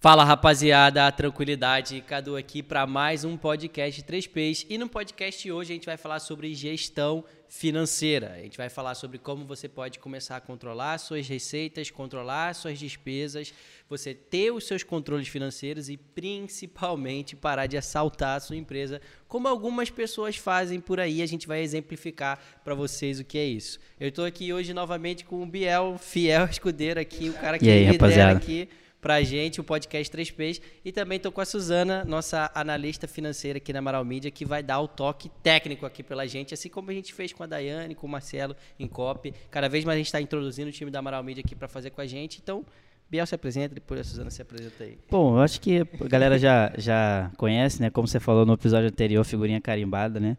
[0.00, 4.64] Fala rapaziada, tranquilidade, Cadu aqui para mais um podcast 3Ps.
[4.70, 8.34] E no podcast hoje a gente vai falar sobre gestão financeira.
[8.38, 12.78] A gente vai falar sobre como você pode começar a controlar suas receitas, controlar suas
[12.78, 13.52] despesas,
[13.88, 19.48] você ter os seus controles financeiros e principalmente parar de assaltar a sua empresa, como
[19.48, 21.22] algumas pessoas fazem por aí.
[21.22, 23.80] A gente vai exemplificar para vocês o que é isso.
[23.98, 27.70] Eu estou aqui hoje novamente com o Biel, fiel escudeiro aqui, o cara que E
[27.72, 28.38] aí, lidera rapaziada?
[28.38, 28.68] aqui
[29.00, 33.72] pra gente o podcast 3Ps e também tô com a Suzana, nossa analista financeira aqui
[33.72, 36.94] na Amaral Mídia, que vai dar o toque técnico aqui pela gente, assim como a
[36.94, 39.32] gente fez com a Daiane, com o Marcelo em COP.
[39.50, 41.90] Cada vez mais a gente está introduzindo o time da Amaral Mídia aqui para fazer
[41.90, 42.40] com a gente.
[42.42, 42.64] Então,
[43.10, 44.98] Biel se apresenta, depois a Suzana se apresenta aí.
[45.10, 47.88] Bom, eu acho que a galera já, já conhece, né?
[47.88, 50.36] Como você falou no episódio anterior, figurinha carimbada, né?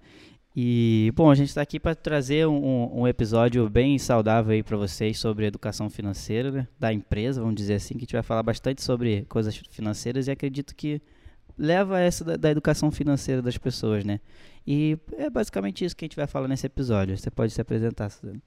[0.56, 4.76] E, bom, a gente está aqui para trazer um, um episódio bem saudável aí para
[4.76, 8.44] vocês sobre educação financeira né, da empresa, vamos dizer assim, que a gente vai falar
[8.44, 11.02] bastante sobre coisas financeiras e acredito que
[11.58, 14.20] leva essa da, da educação financeira das pessoas, né?
[14.66, 17.18] E é basicamente isso que a gente vai falar nesse episódio.
[17.18, 18.42] Você pode se apresentar, Suzana.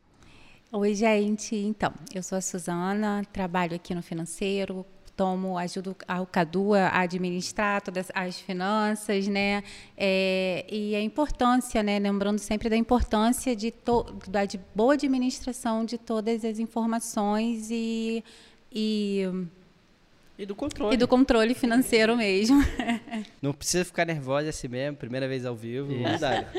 [0.72, 1.54] Oi, gente.
[1.54, 7.80] Então, eu sou a Suzana, trabalho aqui no financeiro, tomo, ajudo ao Cadu a administrar
[7.82, 9.62] todas as finanças, né?
[9.96, 11.98] É, e a importância, né?
[11.98, 18.24] Lembrando sempre da importância de, to, da de boa administração de todas as informações e,
[18.72, 19.28] e,
[20.38, 20.94] E do controle.
[20.94, 22.62] e do controle financeiro mesmo.
[23.40, 25.92] Não precisa ficar nervosa é assim mesmo, primeira vez ao vivo.
[25.94, 26.50] Vamos dar.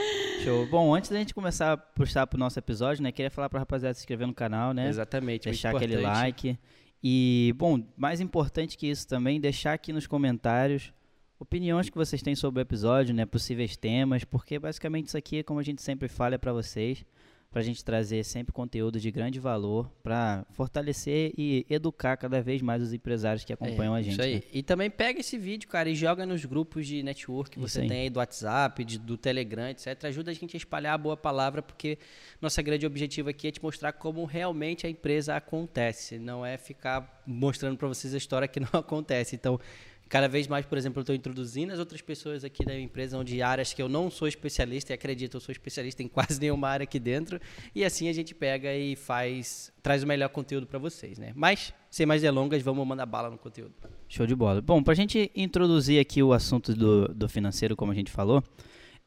[0.44, 0.68] Show.
[0.68, 3.12] Bom, antes da gente começar a puxar pro nosso episódio, né?
[3.12, 4.90] Queria falar pra rapaziada se inscrever no canal, né?
[4.90, 5.46] Exatamente.
[5.48, 6.58] muito deixar aquele like.
[7.04, 10.94] E, bom, mais importante que isso também, deixar aqui nos comentários
[11.38, 13.26] opiniões que vocês têm sobre o episódio, né?
[13.26, 17.06] Possíveis temas, porque basicamente isso aqui, como a gente sempre fala, é para vocês,
[17.54, 22.82] pra gente trazer sempre conteúdo de grande valor, pra fortalecer e educar cada vez mais
[22.82, 24.14] os empresários que acompanham É, a gente.
[24.14, 24.36] Isso aí.
[24.36, 24.42] né?
[24.52, 27.82] E também pega esse vídeo, cara, e joga nos grupos de network que Isso você
[27.82, 27.88] aí.
[27.88, 30.04] tem aí do WhatsApp, de- do Telegram, etc.
[30.06, 32.00] Ajuda a gente a espalhar a boa palavra, porque
[32.42, 36.18] nossa grande objetivo aqui é te mostrar como realmente a empresa acontece.
[36.18, 39.36] Não é ficar mostrando para vocês a história que não acontece.
[39.36, 39.60] Então,
[40.10, 43.42] cada vez mais, por exemplo, eu estou introduzindo as outras pessoas aqui da empresa, onde
[43.42, 46.84] áreas que eu não sou especialista, e acredito, eu sou especialista em quase nenhuma área
[46.84, 47.40] aqui dentro.
[47.74, 51.32] E assim a gente pega e faz, traz o melhor conteúdo para vocês, né?
[51.36, 53.74] Mas, sem mais delongas, vamos mandar bala no conteúdo.
[54.08, 54.62] Show de bola.
[54.62, 58.44] Bom, pra gente introduzir aqui o assunto do, do financeiro, como a gente falou,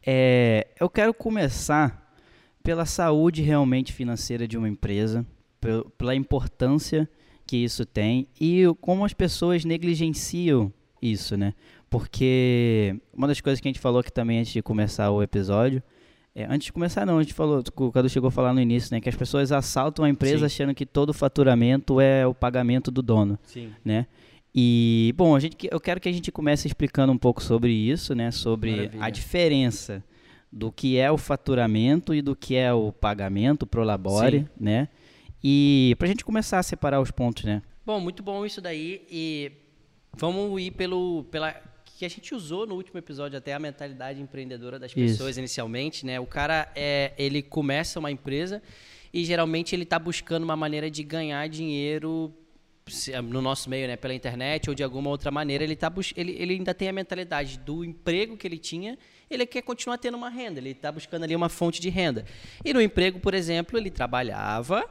[0.04, 2.04] é, eu quero começar
[2.62, 5.24] pela saúde realmente financeira de uma empresa,
[5.60, 7.08] pel- pela importância
[7.46, 10.72] que isso tem e como as pessoas negligenciam
[11.10, 11.54] isso, né?
[11.88, 15.82] Porque uma das coisas que a gente falou aqui também antes de começar o episódio,
[16.34, 18.94] é, antes de começar não, a gente falou, o Cadu chegou a falar no início,
[18.94, 19.00] né?
[19.00, 20.44] Que as pessoas assaltam a empresa Sim.
[20.44, 23.70] achando que todo o faturamento é o pagamento do dono Sim.
[23.84, 24.06] né?
[24.54, 28.14] E, bom, a gente, eu quero que a gente comece explicando um pouco sobre isso,
[28.14, 28.30] né?
[28.30, 29.04] Sobre Maravilha.
[29.04, 30.02] a diferença
[30.50, 34.48] do que é o faturamento e do que é o pagamento pro labore, Sim.
[34.58, 34.88] né?
[35.44, 37.62] E pra gente começar a separar os pontos, né?
[37.84, 39.02] Bom, muito bom isso daí.
[39.10, 39.52] E
[40.16, 41.54] vamos ir pelo pela
[41.98, 45.00] que a gente usou no último episódio até a mentalidade empreendedora das Isso.
[45.00, 46.20] pessoas inicialmente, né?
[46.20, 48.62] O cara é ele começa uma empresa
[49.14, 52.34] e geralmente ele está buscando uma maneira de ganhar dinheiro
[52.86, 56.32] se- no nosso meio, né, pela internet ou de alguma outra maneira, ele tá ele,
[56.38, 58.96] ele ainda tem a mentalidade do emprego que ele tinha,
[59.30, 62.24] ele quer continuar tendo uma renda, ele está buscando ali uma fonte de renda.
[62.64, 64.84] E no emprego, por exemplo, ele trabalhava,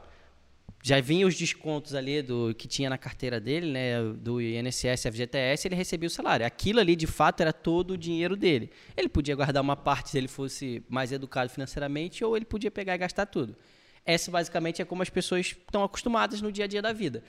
[0.82, 5.66] já vinha os descontos ali do que tinha na carteira dele, né, do INSS, FGTS,
[5.66, 6.46] ele recebia o salário.
[6.46, 8.70] Aquilo ali, de fato, era todo o dinheiro dele.
[8.96, 12.94] Ele podia guardar uma parte se ele fosse mais educado financeiramente, ou ele podia pegar
[12.94, 13.56] e gastar tudo.
[14.04, 17.24] Essa basicamente é como as pessoas estão acostumadas no dia a dia da vida.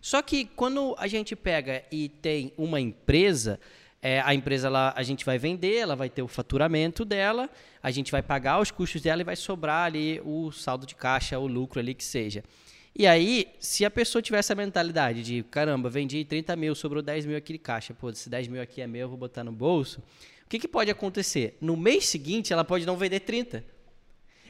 [0.00, 3.58] Só que quando a gente pega e tem uma empresa,
[4.00, 7.50] é, a empresa ela, a gente vai vender, ela vai ter o faturamento dela,
[7.82, 11.38] a gente vai pagar os custos dela e vai sobrar ali o saldo de caixa,
[11.38, 12.44] o lucro ali que seja.
[12.94, 17.24] E aí, se a pessoa tiver essa mentalidade de, caramba, vendi 30 mil, sobrou 10
[17.26, 19.52] mil aqui de caixa, pô, se 10 mil aqui é meu, eu vou botar no
[19.52, 20.00] bolso,
[20.44, 21.56] o que, que pode acontecer?
[21.60, 23.64] No mês seguinte, ela pode não vender 30.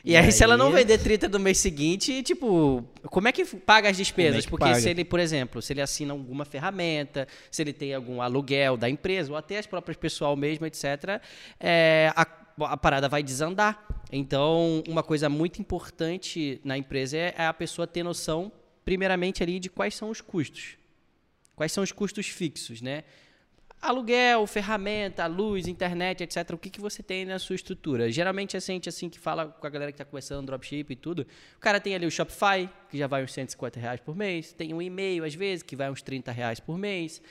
[0.02, 0.72] E, E aí, se ela não aí?
[0.72, 4.44] vender 30 no mês seguinte, tipo, como é que paga as despesas?
[4.46, 4.80] que Porque paga?
[4.80, 8.88] se ele, por exemplo, se ele assina alguma ferramenta, se ele tem algum aluguel da
[8.88, 11.20] empresa, ou até as próprias pessoal mesmo, etc.,
[11.60, 12.26] é, a,
[12.60, 13.86] a parada vai desandar.
[14.12, 18.50] Então, uma coisa muito importante na empresa é, é a pessoa ter noção,
[18.84, 20.76] primeiramente, ali, de quais são os custos.
[21.54, 23.04] Quais são os custos fixos, né?
[23.80, 26.50] Aluguel, ferramenta, luz, internet, etc.
[26.52, 28.10] O que, que você tem na sua estrutura?
[28.10, 31.26] Geralmente a gente assim que fala com a galera que está começando dropship e tudo,
[31.56, 34.74] o cara tem ali o Shopify, que já vai uns 150 reais por mês, tem
[34.74, 37.22] um e-mail às vezes, que vai uns 30 reais por mês.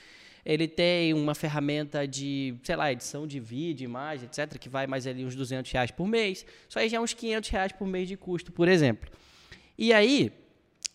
[0.44, 5.06] Ele tem uma ferramenta de, sei lá, edição de vídeo, imagem, etc., que vai mais
[5.06, 6.44] ali uns 200 reais por mês.
[6.68, 9.10] Isso aí já é uns 500 reais por mês de custo, por exemplo.
[9.76, 10.32] E aí,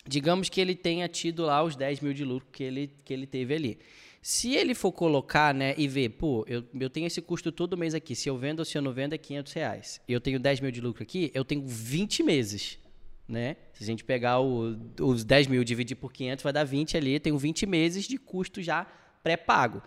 [0.07, 3.25] digamos que ele tenha tido lá os 10 mil de lucro que ele, que ele
[3.25, 3.79] teve ali.
[4.21, 7.93] Se ele for colocar, né, e ver, pô, eu, eu tenho esse custo todo mês
[7.93, 10.61] aqui, se eu vendo ou se eu não vendo é 500 reais, eu tenho 10
[10.61, 12.79] mil de lucro aqui, eu tenho 20 meses,
[13.27, 13.55] né?
[13.73, 17.13] Se a gente pegar o, os 10 mil dividir por 500, vai dar 20 ali,
[17.13, 18.87] eu tenho 20 meses de custo já
[19.25, 19.81] pré-pago.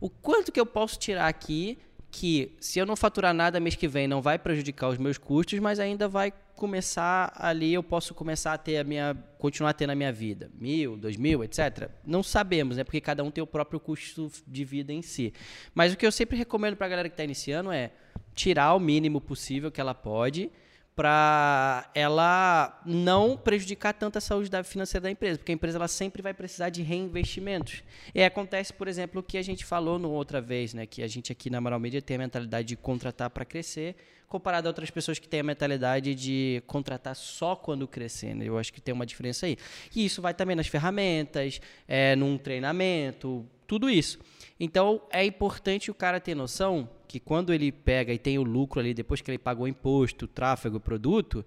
[0.00, 1.76] O quanto que eu posso tirar aqui
[2.12, 5.58] que, se eu não faturar nada mês que vem, não vai prejudicar os meus custos,
[5.58, 9.96] mas ainda vai começar ali, eu posso começar a ter a minha, continuar tendo a
[9.96, 11.90] minha vida, mil, dois mil, etc.
[12.06, 12.84] Não sabemos, né?
[12.84, 15.34] Porque cada um tem o próprio custo de vida em si.
[15.74, 17.90] Mas o que eu sempre recomendo para a galera que está iniciando é
[18.32, 20.52] tirar o mínimo possível que ela pode
[20.96, 26.22] para ela não prejudicar tanto a saúde financeira da empresa, porque a empresa ela sempre
[26.22, 27.82] vai precisar de reinvestimentos.
[28.14, 31.08] E acontece, por exemplo, o que a gente falou no outra vez, né, que a
[31.08, 33.96] gente aqui na Moral Media tem a mentalidade de contratar para crescer,
[34.28, 38.34] comparado a outras pessoas que têm a mentalidade de contratar só quando crescer.
[38.34, 38.46] Né?
[38.46, 39.56] Eu acho que tem uma diferença aí.
[39.94, 44.18] E isso vai também nas ferramentas, é, num treinamento, tudo isso.
[44.58, 48.80] Então é importante o cara ter noção que quando ele pega e tem o lucro
[48.80, 51.44] ali, depois que ele pagou o imposto, o tráfego, o produto,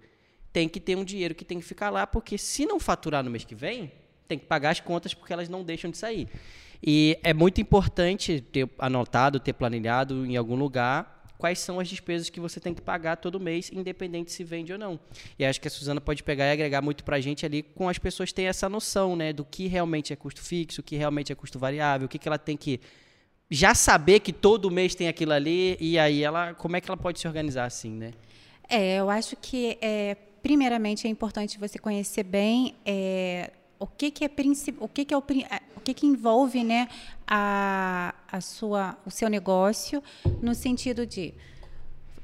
[0.51, 3.29] tem que ter um dinheiro que tem que ficar lá, porque se não faturar no
[3.29, 3.91] mês que vem,
[4.27, 6.27] tem que pagar as contas porque elas não deixam de sair.
[6.81, 12.29] E é muito importante ter anotado, ter planilhado em algum lugar quais são as despesas
[12.29, 14.99] que você tem que pagar todo mês, independente se vende ou não.
[15.37, 17.87] E acho que a Suzana pode pegar e agregar muito para a gente ali com
[17.87, 21.31] as pessoas terem essa noção né, do que realmente é custo fixo, o que realmente
[21.31, 22.79] é custo variável, o que, que ela tem que
[23.49, 26.97] já saber que todo mês tem aquilo ali e aí ela como é que ela
[26.97, 28.11] pode se organizar assim, né?
[28.69, 34.25] É, eu acho que é, primeiramente é importante você conhecer bem é, o que, que
[34.25, 34.29] é
[34.79, 36.87] o que, que é o, o que, que envolve né,
[37.27, 40.03] a, a sua, o seu negócio
[40.41, 41.33] no sentido de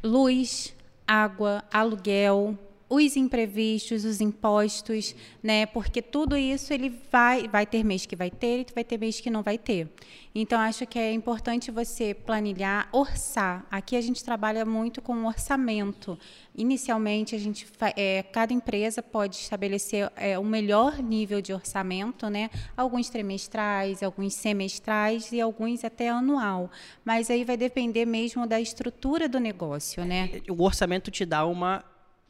[0.03, 0.75] luz,
[1.07, 2.57] água, aluguel,
[2.94, 5.66] os imprevistos, os impostos, né?
[5.66, 9.19] Porque tudo isso ele vai, vai ter mês que vai ter e vai ter mês
[9.19, 9.90] que não vai ter.
[10.36, 13.66] Então acho que é importante você planilhar, orçar.
[13.72, 16.18] Aqui a gente trabalha muito com orçamento.
[16.56, 22.51] Inicialmente a gente é, cada empresa pode estabelecer é, o melhor nível de orçamento, né?
[22.78, 26.69] Alguns trimestrais, alguns semestrais e alguns até anual.
[27.04, 30.42] Mas aí vai depender mesmo da estrutura do negócio, né?
[30.48, 31.84] O orçamento te dá uma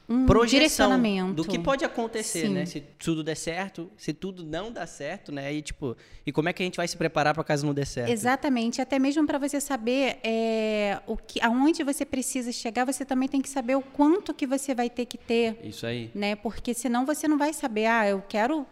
[0.08, 2.54] um projeção do que pode acontecer, Sim.
[2.54, 2.66] né?
[2.66, 5.54] Se tudo der certo, se tudo não dá certo, né?
[5.54, 5.96] E tipo,
[6.26, 8.12] e como é que a gente vai se preparar para caso não dê certo?
[8.12, 13.30] Exatamente, até mesmo para você saber é, o que, aonde você precisa chegar, você também
[13.30, 15.58] tem que saber o quanto que você vai ter que ter.
[15.64, 16.12] Isso aí.
[16.14, 16.36] Né?
[16.36, 18.68] Porque senão você não vai saber, ah, eu quero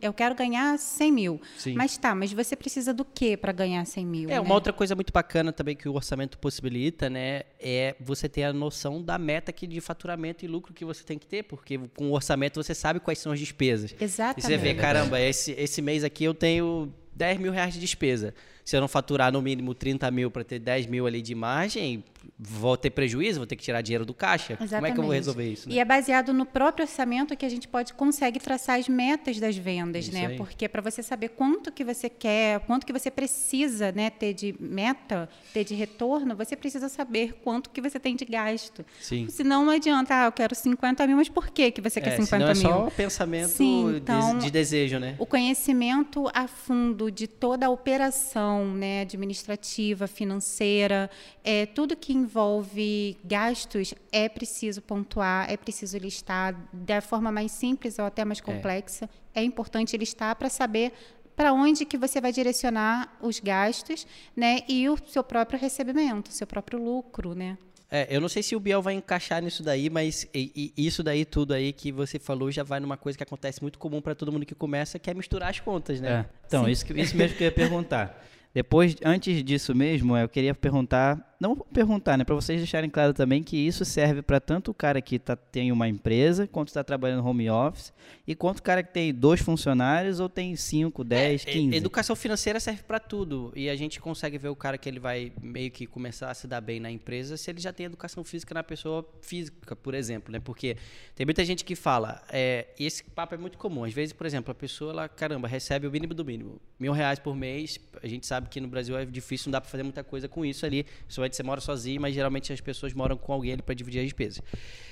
[0.00, 1.40] eu quero ganhar 100 mil.
[1.56, 1.74] Sim.
[1.74, 4.30] Mas tá, mas você precisa do que para ganhar 100 mil?
[4.30, 4.40] É, né?
[4.40, 7.42] uma outra coisa muito bacana também que o orçamento possibilita, né?
[7.60, 11.18] É você ter a noção da meta que de faturamento e lucro que você tem
[11.18, 13.94] que ter, porque com o orçamento você sabe quais são as despesas.
[14.00, 14.38] Exatamente.
[14.38, 18.34] E você vê, caramba, esse, esse mês aqui eu tenho 10 mil reais de despesa.
[18.64, 22.02] Se eu não faturar no mínimo 30 mil para ter 10 mil ali de margem,
[22.38, 24.54] vou ter prejuízo, vou ter que tirar dinheiro do caixa.
[24.54, 24.74] Exatamente.
[24.74, 25.68] Como é que eu vou resolver isso?
[25.68, 25.76] Né?
[25.76, 29.56] E é baseado no próprio orçamento que a gente pode consegue traçar as metas das
[29.56, 30.26] vendas, isso né?
[30.26, 30.36] Aí.
[30.36, 34.54] Porque para você saber quanto que você quer, quanto que você precisa, né, ter de
[34.58, 38.84] meta, ter de retorno, você precisa saber quanto que você tem de gasto.
[39.00, 39.28] Sim.
[39.28, 42.20] Senão não adianta, ah, eu quero 50 mil, mas por que que você quer é,
[42.20, 42.54] 50 mil?
[42.54, 45.16] É só pensamento Sim, então, de, de desejo, né?
[45.18, 51.10] O conhecimento a fundo de toda a operação, né, administrativa, financeira,
[51.42, 57.98] é tudo que envolve gastos é preciso pontuar, é preciso listar da forma mais simples
[57.98, 58.42] ou até mais é.
[58.42, 59.08] complexa.
[59.34, 60.92] É, é importante listar para saber
[61.34, 64.06] para onde que você vai direcionar os gastos,
[64.36, 67.58] né, e o seu próprio recebimento, seu próprio lucro, né?
[67.90, 71.00] É, eu não sei se o Biel vai encaixar nisso daí, mas e, e isso
[71.00, 74.16] daí tudo aí que você falou já vai numa coisa que acontece muito comum para
[74.16, 76.26] todo mundo que começa, que é misturar as contas, né?
[76.28, 76.46] É.
[76.46, 78.20] Então, isso, isso mesmo que eu ia perguntar.
[78.54, 83.42] Depois, antes disso mesmo, eu queria perguntar não perguntar, né, para vocês deixarem claro também
[83.42, 87.24] que isso serve para tanto o cara que tá, tem uma empresa, quanto está trabalhando
[87.26, 87.92] home office,
[88.26, 91.76] e quanto o cara que tem dois funcionários ou tem cinco, dez, é, quinze.
[91.76, 95.32] Educação financeira serve para tudo e a gente consegue ver o cara que ele vai
[95.42, 98.54] meio que começar a se dar bem na empresa se ele já tem educação física
[98.54, 100.40] na pessoa física, por exemplo, né?
[100.40, 100.76] Porque
[101.14, 103.84] tem muita gente que fala, é, e esse papo é muito comum.
[103.84, 107.18] Às vezes, por exemplo, a pessoa, ela, caramba, recebe o mínimo do mínimo, mil reais
[107.18, 107.78] por mês.
[108.02, 110.44] A gente sabe que no Brasil é difícil, não dá para fazer muita coisa com
[110.44, 110.86] isso ali,
[111.34, 114.40] principalmente você mora sozinho, mas geralmente as pessoas moram com alguém para dividir as despesas.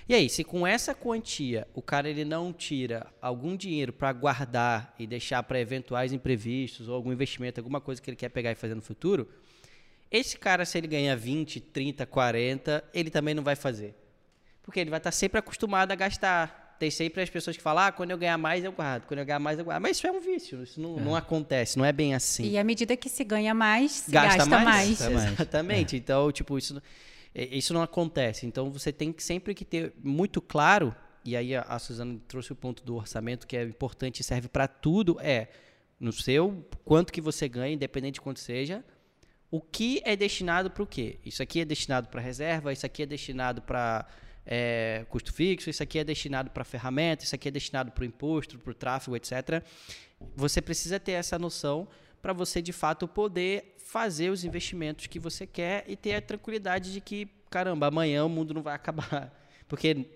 [0.08, 4.94] E aí, se com essa quantia o cara ele não tira algum dinheiro para guardar
[4.98, 8.54] e deixar para eventuais imprevistos ou algum investimento, alguma coisa que ele quer pegar e
[8.54, 9.28] fazer no futuro,
[10.10, 13.94] esse cara, se ele ganha 20, 30, 40, ele também não vai fazer.
[14.62, 17.92] Porque ele vai estar sempre acostumado a gastar tem sempre as pessoas que falam, ah,
[17.92, 19.80] quando eu ganhar mais eu guardo, quando eu ganhar mais eu guardo.
[19.80, 21.00] Mas isso é um vício, isso não, é.
[21.00, 22.42] não acontece, não é bem assim.
[22.42, 25.00] E à medida que se ganha mais, se gasta, gasta mais.
[25.00, 25.32] mais.
[25.32, 25.94] Exatamente.
[25.94, 25.98] É.
[26.00, 26.82] Então, tipo, isso,
[27.32, 28.46] é, isso não acontece.
[28.46, 30.92] Então, você tem que sempre que ter muito claro,
[31.24, 34.48] e aí a, a Suzana trouxe o ponto do orçamento, que é importante e serve
[34.48, 35.50] para tudo, é
[36.00, 38.84] no seu, quanto que você ganha, independente de quanto seja,
[39.52, 41.20] o que é destinado para o quê?
[41.24, 44.04] Isso aqui é destinado para reserva, isso aqui é destinado para
[44.44, 48.04] é, custo fixo, isso aqui é destinado para ferramenta, isso aqui é destinado para o
[48.04, 49.62] imposto, para o tráfego, etc.
[50.34, 51.88] Você precisa ter essa noção
[52.20, 56.92] para você de fato poder fazer os investimentos que você quer e ter a tranquilidade
[56.92, 59.32] de que, caramba, amanhã o mundo não vai acabar.
[59.68, 60.06] Porque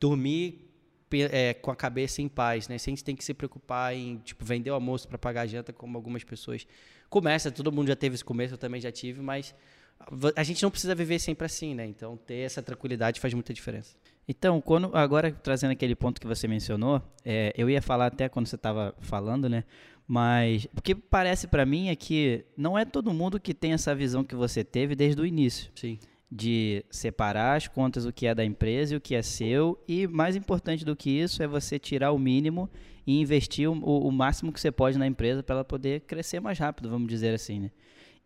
[0.00, 0.64] dormir
[1.12, 2.76] é, com a cabeça em paz, né?
[2.78, 5.96] Sem tem que se preocupar em tipo vender o almoço para pagar a janta, como
[5.96, 6.66] algumas pessoas
[7.08, 7.50] começa.
[7.50, 9.54] Todo mundo já teve esse começo, eu também já tive, mas
[10.36, 11.86] a gente não precisa viver sempre assim, né?
[11.86, 13.96] Então, ter essa tranquilidade faz muita diferença.
[14.28, 18.46] Então, quando agora trazendo aquele ponto que você mencionou, é, eu ia falar até quando
[18.46, 19.64] você estava falando, né?
[20.06, 23.94] Mas o que parece para mim é que não é todo mundo que tem essa
[23.94, 25.70] visão que você teve desde o início.
[25.74, 25.98] Sim.
[26.30, 29.82] De separar as contas, o que é da empresa e o que é seu.
[29.88, 32.68] E mais importante do que isso é você tirar o mínimo
[33.06, 36.58] e investir o, o máximo que você pode na empresa para ela poder crescer mais
[36.58, 37.70] rápido, vamos dizer assim, né?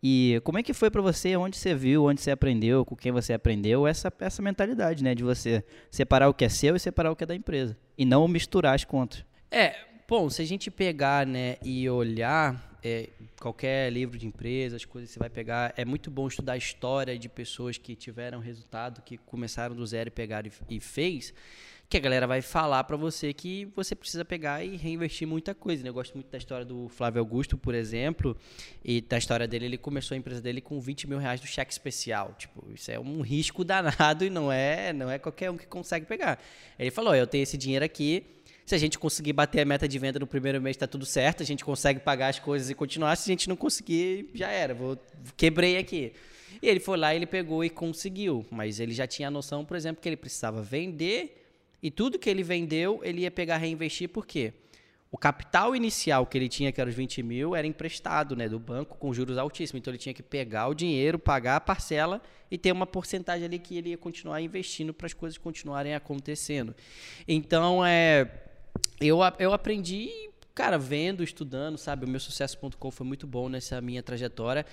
[0.01, 3.11] E como é que foi para você, onde você viu, onde você aprendeu, com quem
[3.11, 5.13] você aprendeu, essa, essa mentalidade, né?
[5.13, 7.77] De você separar o que é seu e separar o que é da empresa.
[7.97, 9.25] E não misturar as contas.
[9.51, 9.75] É,
[10.07, 15.09] bom, se a gente pegar, né, e olhar é, qualquer livro de empresa, as coisas
[15.09, 19.01] que você vai pegar, é muito bom estudar a história de pessoas que tiveram resultado,
[19.01, 21.33] que começaram do zero e pegaram e, e fez
[21.89, 25.81] que a galera vai falar para você que você precisa pegar e reinvestir muita coisa.
[25.81, 25.89] Né?
[25.89, 28.37] Eu gosto muito da história do Flávio Augusto, por exemplo,
[28.85, 31.71] e da história dele, ele começou a empresa dele com 20 mil reais do cheque
[31.71, 32.35] especial.
[32.37, 36.05] Tipo, isso é um risco danado e não é, não é qualquer um que consegue
[36.05, 36.39] pegar.
[36.77, 38.23] Ele falou, eu tenho esse dinheiro aqui,
[38.67, 41.41] se a gente conseguir bater a meta de venda no primeiro mês, está tudo certo,
[41.41, 43.15] a gente consegue pagar as coisas e continuar.
[43.15, 44.95] Se a gente não conseguir, já era, vou
[45.35, 46.13] quebrei aqui.
[46.61, 49.75] E ele foi lá, ele pegou e conseguiu, mas ele já tinha a noção, por
[49.75, 51.48] exemplo, que ele precisava vender
[51.81, 54.53] e tudo que ele vendeu, ele ia pegar reinvestir, por quê?
[55.11, 58.59] O capital inicial que ele tinha, que era os 20 mil, era emprestado né, do
[58.59, 59.79] banco com juros altíssimos.
[59.79, 62.21] Então ele tinha que pegar o dinheiro, pagar a parcela
[62.51, 66.75] e ter uma porcentagem ali que ele ia continuar investindo para as coisas continuarem acontecendo.
[67.27, 68.29] Então, é,
[69.01, 70.11] eu, eu aprendi,
[70.53, 72.05] cara, vendo, estudando, sabe?
[72.05, 74.63] O meu sucesso.com foi muito bom nessa minha trajetória.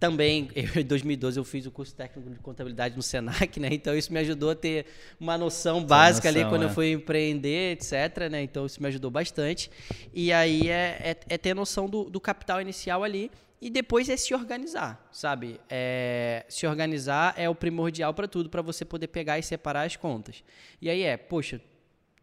[0.00, 3.68] Também, eu, em 2012, eu fiz o curso técnico de contabilidade no Senac, né?
[3.70, 4.86] Então, isso me ajudou a ter
[5.20, 6.64] uma noção básica noção, ali quando é.
[6.64, 8.42] eu fui empreender, etc, né?
[8.42, 9.70] Então, isso me ajudou bastante.
[10.14, 13.30] E aí, é, é, é ter noção do, do capital inicial ali
[13.60, 15.60] e depois é se organizar, sabe?
[15.68, 19.96] É, se organizar é o primordial para tudo, para você poder pegar e separar as
[19.96, 20.42] contas.
[20.80, 21.60] E aí é, poxa,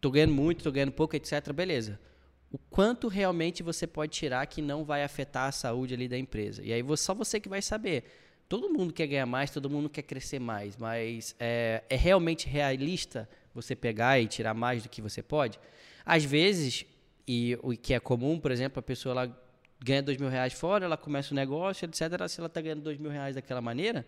[0.00, 1.52] tô ganhando muito, tô ganhando pouco, etc.
[1.52, 2.07] Beleza
[2.50, 6.62] o quanto realmente você pode tirar que não vai afetar a saúde ali da empresa.
[6.62, 8.04] E aí só você que vai saber.
[8.48, 13.28] Todo mundo quer ganhar mais, todo mundo quer crescer mais, mas é, é realmente realista
[13.54, 15.60] você pegar e tirar mais do que você pode?
[16.04, 16.86] Às vezes,
[17.26, 19.42] e o que é comum, por exemplo, a pessoa ela
[19.78, 22.26] ganha dois mil reais fora, ela começa o um negócio, etc.
[22.26, 24.06] Se ela está ganhando dois mil reais daquela maneira,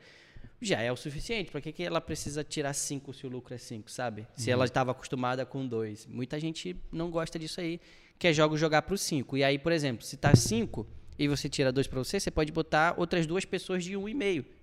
[0.62, 1.50] já é o suficiente.
[1.50, 4.26] Para que, que ela precisa tirar cinco se o lucro é cinco, sabe?
[4.34, 4.54] Se uhum.
[4.54, 6.06] ela estava acostumada com dois.
[6.06, 7.78] Muita gente não gosta disso aí
[8.20, 9.38] quer jogo jogar para o 5.
[9.38, 10.86] E aí, por exemplo, se tá 5
[11.18, 14.44] e você tira 2 para você, você pode botar outras duas pessoas de 1,5.
[14.44, 14.60] Um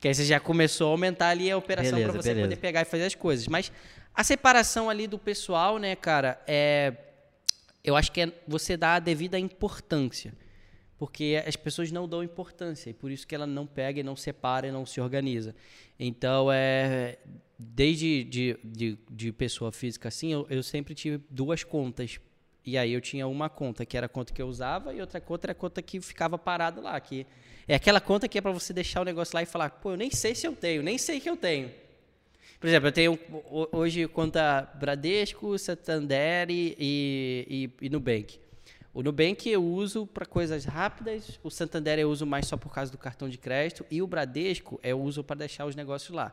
[0.00, 2.48] que aí você já começou a aumentar ali a operação para você beleza.
[2.48, 3.46] poder pegar e fazer as coisas.
[3.46, 3.70] Mas
[4.12, 6.92] a separação ali do pessoal, né, cara, é
[7.84, 10.34] eu acho que é você dá a devida importância.
[10.98, 14.16] Porque as pessoas não dão importância e por isso que ela não pega e não
[14.16, 15.54] separa e não se organiza.
[15.98, 17.18] Então, é
[17.56, 22.18] desde de, de, de pessoa física assim, eu, eu sempre tive duas contas
[22.64, 25.20] e aí eu tinha uma conta que era a conta que eu usava e outra
[25.20, 27.00] conta era a conta que ficava parada lá.
[27.00, 27.26] Que
[27.66, 29.96] é aquela conta que é para você deixar o negócio lá e falar, pô, eu
[29.96, 31.70] nem sei se eu tenho, nem sei que eu tenho.
[32.60, 33.18] Por exemplo, eu tenho
[33.72, 38.38] hoje conta Bradesco, Santander e, e, e Nubank.
[38.94, 42.92] O Nubank eu uso para coisas rápidas, o Santander eu uso mais só por causa
[42.92, 46.32] do cartão de crédito e o Bradesco eu uso para deixar os negócios lá.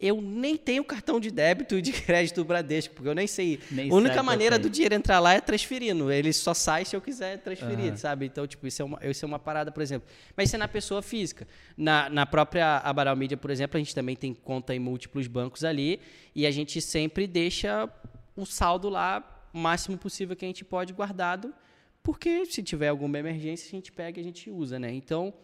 [0.00, 3.58] Eu nem tenho cartão de débito de crédito do Bradesco, porque eu nem sei.
[3.70, 6.10] Nem a única maneira do dinheiro entrar lá é transferindo.
[6.12, 7.96] Ele só sai se eu quiser transferir, Aham.
[7.96, 8.26] sabe?
[8.26, 10.08] Então, tipo, isso é, uma, isso é uma parada, por exemplo.
[10.36, 11.48] Mas isso é na pessoa física.
[11.76, 15.64] Na, na própria Abaral Media, por exemplo, a gente também tem conta em múltiplos bancos
[15.64, 16.00] ali
[16.34, 17.88] e a gente sempre deixa
[18.36, 21.52] o saldo lá o máximo possível que a gente pode guardado,
[22.02, 24.92] porque se tiver alguma emergência, a gente pega e a gente usa, né?
[24.92, 25.34] Então,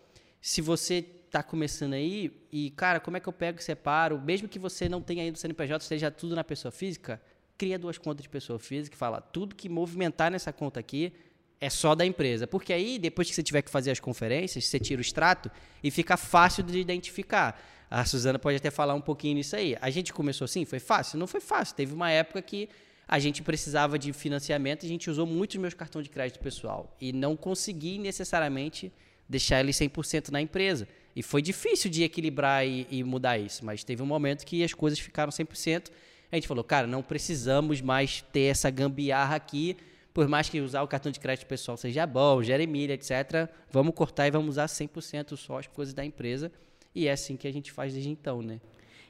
[0.40, 1.04] se você
[1.34, 4.20] está começando aí e, cara, como é que eu pego e separo?
[4.20, 7.20] Mesmo que você não tenha ainda o CNPJ, esteja tudo na pessoa física,
[7.58, 11.12] cria duas contas de pessoa física e fala, tudo que movimentar nessa conta aqui
[11.60, 12.46] é só da empresa.
[12.46, 15.50] Porque aí, depois que você tiver que fazer as conferências, você tira o extrato
[15.82, 17.60] e fica fácil de identificar.
[17.90, 19.76] A Suzana pode até falar um pouquinho nisso aí.
[19.80, 20.64] A gente começou assim?
[20.64, 21.18] Foi fácil?
[21.18, 21.74] Não foi fácil.
[21.74, 22.68] Teve uma época que
[23.08, 26.96] a gente precisava de financiamento a gente usou muito os meus cartões de crédito pessoal.
[27.00, 28.92] E não consegui necessariamente
[29.28, 30.86] deixar ele 100% na empresa.
[31.16, 34.72] E foi difícil de equilibrar e, e mudar isso, mas teve um momento que as
[34.72, 35.90] coisas ficaram 100%.
[36.32, 39.76] A gente falou, cara, não precisamos mais ter essa gambiarra aqui,
[40.12, 43.48] por mais que usar o cartão de crédito pessoal seja bom, gere milha, etc.
[43.70, 46.50] Vamos cortar e vamos usar 100% só as coisas da empresa.
[46.94, 48.60] E é assim que a gente faz desde então, né?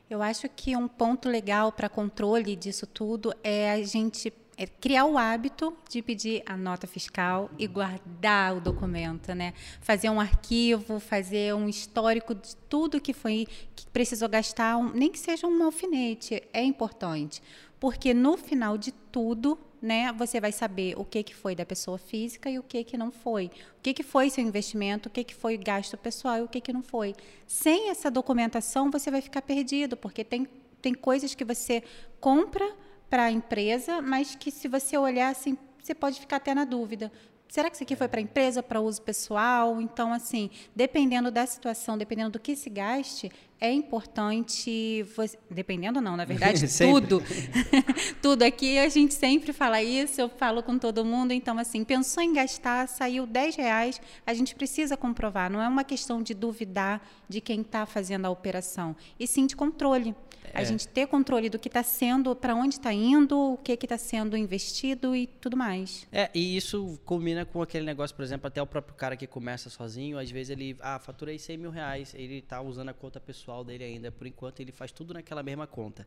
[0.09, 5.05] Eu acho que um ponto legal para controle disso tudo é a gente é criar
[5.05, 9.53] o hábito de pedir a nota fiscal e guardar o documento, né?
[9.81, 15.11] Fazer um arquivo, fazer um histórico de tudo que foi que precisou gastar, um, nem
[15.11, 17.43] que seja um alfinete, é importante,
[17.81, 21.99] porque no final de tudo, né, você vai saber o que que foi da pessoa
[21.99, 23.47] física e o que que não foi,
[23.79, 26.61] o que que foi seu investimento, o que que foi gasto pessoal e o que
[26.61, 27.15] que não foi.
[27.47, 30.49] Sem essa documentação, você vai ficar perdido, porque tem
[30.85, 31.83] tem coisas que você
[32.21, 32.71] compra
[33.15, 37.13] para a empresa, mas que se você olhar assim, você pode ficar até na dúvida.
[37.47, 39.81] Será que isso aqui foi para a empresa, para uso pessoal?
[39.81, 43.31] Então, assim, dependendo da situação, dependendo do que se gaste,
[43.61, 45.05] é importante.
[45.15, 47.23] Você, dependendo, não, na verdade, tudo.
[48.21, 51.31] tudo aqui a gente sempre fala isso, eu falo com todo mundo.
[51.31, 55.49] Então, assim, pensou em gastar, saiu 10 reais, a gente precisa comprovar.
[55.49, 59.55] Não é uma questão de duvidar de quem está fazendo a operação, e sim de
[59.55, 60.17] controle.
[60.55, 60.65] A É.
[60.65, 64.37] gente ter controle do que está sendo, para onde está indo, o que está sendo
[64.37, 66.07] investido e tudo mais.
[66.13, 69.69] É, e isso combina com aquele negócio, por exemplo, até o próprio cara que começa
[69.69, 73.65] sozinho, às vezes ele, ah, faturei 100 mil reais, ele tá usando a conta pessoal
[73.65, 76.07] dele ainda, por enquanto ele faz tudo naquela mesma conta.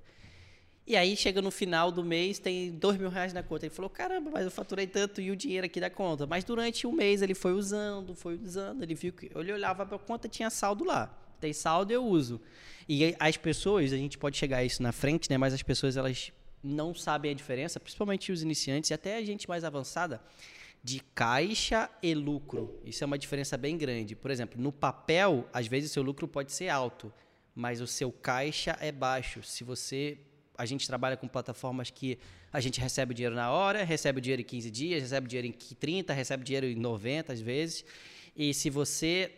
[0.90, 3.66] E aí chega no final do mês, tem dois mil reais na conta.
[3.66, 6.26] Ele falou, caramba, mas eu faturei tanto e o dinheiro aqui da conta.
[6.26, 9.30] Mas durante o mês ele foi usando, foi usando, ele viu que.
[9.36, 11.14] Ele olhava para a conta tinha saldo lá.
[11.40, 12.42] Tem saldo, eu uso.
[12.88, 15.38] E as pessoas, a gente pode chegar a isso na frente, né?
[15.38, 16.32] Mas as pessoas elas
[16.64, 20.22] não sabem a diferença, principalmente os iniciantes e até a gente mais avançada,
[20.84, 22.80] de caixa e lucro.
[22.86, 24.16] Isso é uma diferença bem grande.
[24.16, 27.12] Por exemplo, no papel, às vezes o seu lucro pode ser alto,
[27.54, 29.44] mas o seu caixa é baixo.
[29.44, 30.18] Se você
[30.58, 32.18] a gente trabalha com plataformas que
[32.52, 35.30] a gente recebe o dinheiro na hora, recebe o dinheiro em 15 dias, recebe o
[35.30, 37.86] dinheiro em 30, recebe o dinheiro em 90 às vezes.
[38.36, 39.32] E se você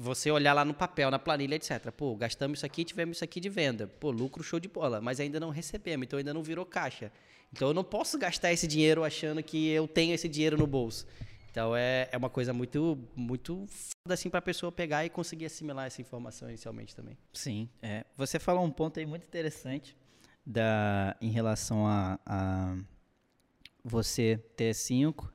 [0.00, 1.90] você olhar lá no papel, na planilha, etc.
[1.92, 3.86] Pô, gastamos isso aqui, tivemos isso aqui de venda.
[3.86, 7.12] Pô, lucro show de bola, mas ainda não recebemos, então ainda não virou caixa.
[7.52, 11.06] Então eu não posso gastar esse dinheiro achando que eu tenho esse dinheiro no bolso.
[11.50, 15.46] Então é, é uma coisa muito muito foda assim para a pessoa pegar e conseguir
[15.46, 17.18] assimilar essa informação inicialmente também.
[17.32, 18.04] Sim, é.
[18.16, 19.94] Você falou um ponto aí muito interessante
[20.46, 22.76] da, em relação a, a
[23.84, 25.30] você ter cinco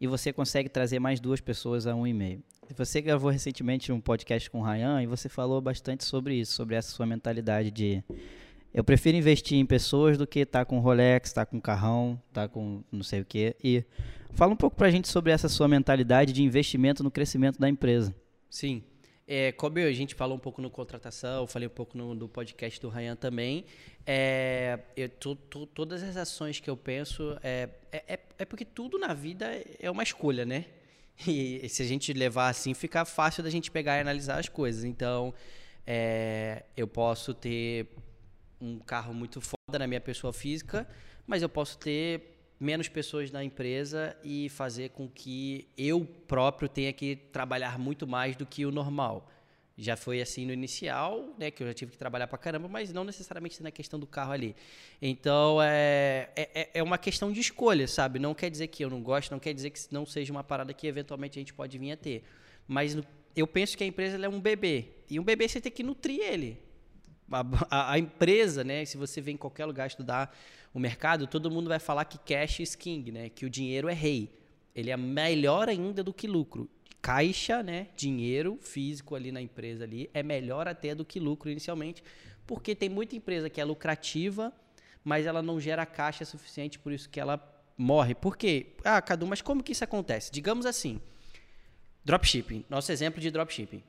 [0.00, 2.42] e você consegue trazer mais duas pessoas a um e-mail.
[2.76, 6.74] Você gravou recentemente um podcast com o Ryan e você falou bastante sobre isso, sobre
[6.74, 8.02] essa sua mentalidade de
[8.72, 12.82] eu prefiro investir em pessoas do que estar com Rolex, estar com carrão, estar com
[12.90, 13.54] não sei o quê.
[13.62, 13.84] E
[14.32, 18.12] fala um pouco pra gente sobre essa sua mentalidade de investimento no crescimento da empresa.
[18.50, 18.82] Sim.
[19.26, 22.80] É, como a gente falou um pouco no contratação, falei um pouco no, no podcast
[22.80, 23.64] do Ryan também.
[24.06, 28.64] É, eu, to- to- todas as ações que eu penso é, é, é- é porque
[28.64, 29.46] tudo na vida
[29.78, 30.64] é uma escolha, né?
[31.26, 34.84] E, se a gente levar assim, fica fácil da gente pegar e analisar as coisas.
[34.84, 35.32] Então,
[35.86, 37.88] é, eu posso ter
[38.60, 40.88] um carro muito foda na minha pessoa física,
[41.26, 46.92] mas eu posso ter menos pessoas na empresa e fazer com que eu próprio tenha
[46.92, 49.28] que trabalhar muito mais do que o normal.
[49.76, 52.92] Já foi assim no inicial, né, que eu já tive que trabalhar pra caramba, mas
[52.92, 54.54] não necessariamente na questão do carro ali.
[55.02, 58.20] Então, é, é, é uma questão de escolha, sabe?
[58.20, 60.72] Não quer dizer que eu não gosto, não quer dizer que não seja uma parada
[60.72, 62.22] que eventualmente a gente pode vir a ter.
[62.68, 64.86] Mas no- eu penso que a empresa é um bebê.
[65.10, 66.56] E um bebê você tem que nutrir ele
[67.30, 68.84] a, a- a empresa, né?
[68.84, 70.36] Se você vem em qualquer lugar estudar
[70.72, 73.28] o mercado, todo mundo vai falar que cash is king, né?
[73.28, 74.32] Que o dinheiro é rei.
[74.72, 76.68] Ele é melhor ainda do que lucro.
[77.04, 82.02] Caixa, né, dinheiro físico ali na empresa ali é melhor até do que lucro inicialmente,
[82.46, 84.50] porque tem muita empresa que é lucrativa,
[85.04, 87.38] mas ela não gera caixa suficiente, por isso que ela
[87.76, 88.14] morre.
[88.14, 88.68] Por quê?
[88.82, 90.32] Ah, Cadu, mas como que isso acontece?
[90.32, 90.98] Digamos assim,
[92.06, 93.82] dropshipping, nosso exemplo de dropshipping.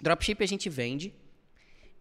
[0.00, 1.12] Dropshipping a gente vende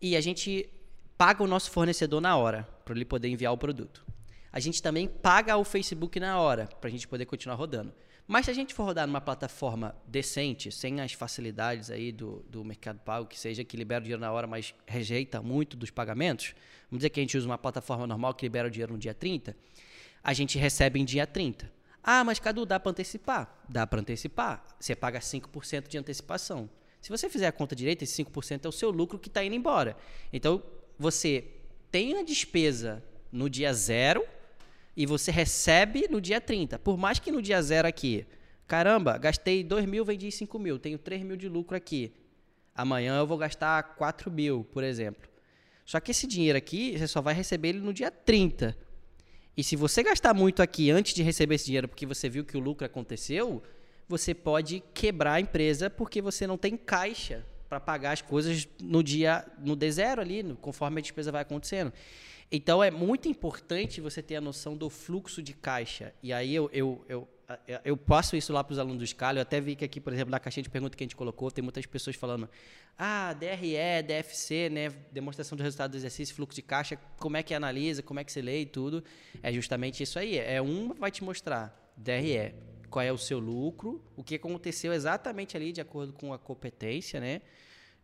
[0.02, 0.70] e a gente
[1.18, 4.06] paga o nosso fornecedor na hora, para ele poder enviar o produto.
[4.50, 7.94] A gente também paga o Facebook na hora, para a gente poder continuar rodando.
[8.28, 12.62] Mas se a gente for rodar numa plataforma decente, sem as facilidades aí do, do
[12.62, 16.54] Mercado Pago, que seja que libera o dinheiro na hora, mas rejeita muito dos pagamentos,
[16.92, 19.14] vamos dizer que a gente usa uma plataforma normal que libera o dinheiro no dia
[19.14, 19.56] 30,
[20.22, 21.72] a gente recebe em dia 30.
[22.04, 23.64] Ah, mas Cadu, dá para antecipar?
[23.68, 24.66] Dá para antecipar.
[24.78, 26.70] Você paga 5% de antecipação.
[27.02, 29.56] Se você fizer a conta direita, esse 5% é o seu lucro que está indo
[29.56, 29.96] embora.
[30.34, 30.62] Então,
[31.00, 31.46] você
[31.90, 34.26] tem a despesa no dia zero
[34.98, 36.80] e você recebe no dia 30.
[36.80, 38.26] Por mais que no dia zero aqui,
[38.68, 42.12] caramba, gastei 2 mil, vendi 5 mil, tenho 3 mil de lucro aqui.
[42.74, 45.30] Amanhã eu vou gastar 4 mil, por exemplo.
[45.86, 48.76] Só que esse dinheiro aqui, você só vai receber ele no dia 30.
[49.56, 52.58] E se você gastar muito aqui antes de receber esse dinheiro, porque você viu que
[52.58, 53.62] o lucro aconteceu,
[54.10, 59.04] você pode quebrar a empresa porque você não tem caixa para pagar as coisas no
[59.04, 61.94] dia no D0 ali, conforme a despesa vai acontecendo.
[62.52, 66.14] Então é muito importante você ter a noção do fluxo de caixa.
[66.24, 67.28] E aí eu, eu, eu,
[67.84, 69.40] eu passo isso lá para os alunos do Scala.
[69.40, 71.52] Eu até vi que aqui, por exemplo, na caixinha de perguntas que a gente colocou,
[71.52, 72.50] tem muitas pessoas falando:
[72.98, 74.90] ah, DRE, DFC, né?
[75.12, 78.32] Demonstração do resultado do exercício, fluxo de caixa, como é que analisa, como é que
[78.32, 79.04] você lê e tudo.
[79.44, 80.38] É justamente isso aí.
[80.38, 82.54] É um vai te mostrar DRE,
[82.90, 87.20] qual é o seu lucro, o que aconteceu exatamente ali de acordo com a competência,
[87.20, 87.42] né?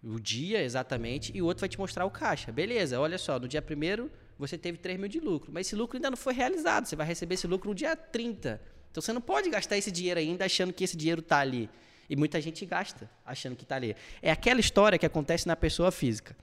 [0.03, 2.51] O dia exatamente, e o outro vai te mostrar o caixa.
[2.51, 5.51] Beleza, olha só, no dia primeiro você teve 3 mil de lucro.
[5.53, 6.85] Mas esse lucro ainda não foi realizado.
[6.85, 8.59] Você vai receber esse lucro no dia 30.
[8.91, 11.69] Então você não pode gastar esse dinheiro ainda achando que esse dinheiro está ali.
[12.09, 13.95] E muita gente gasta achando que está ali.
[14.21, 16.35] É aquela história que acontece na pessoa física.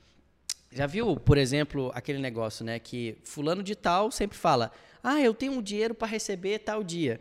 [0.73, 2.79] Já viu, por exemplo, aquele negócio, né?
[2.79, 4.73] Que fulano de tal sempre fala:
[5.03, 7.21] Ah, eu tenho um dinheiro para receber tal dia.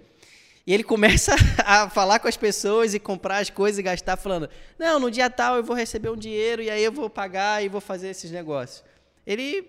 [0.66, 1.34] E ele começa
[1.66, 5.30] a falar com as pessoas e comprar as coisas e gastar, falando: Não, no dia
[5.30, 8.30] tal eu vou receber um dinheiro e aí eu vou pagar e vou fazer esses
[8.30, 8.84] negócios.
[9.26, 9.68] Ele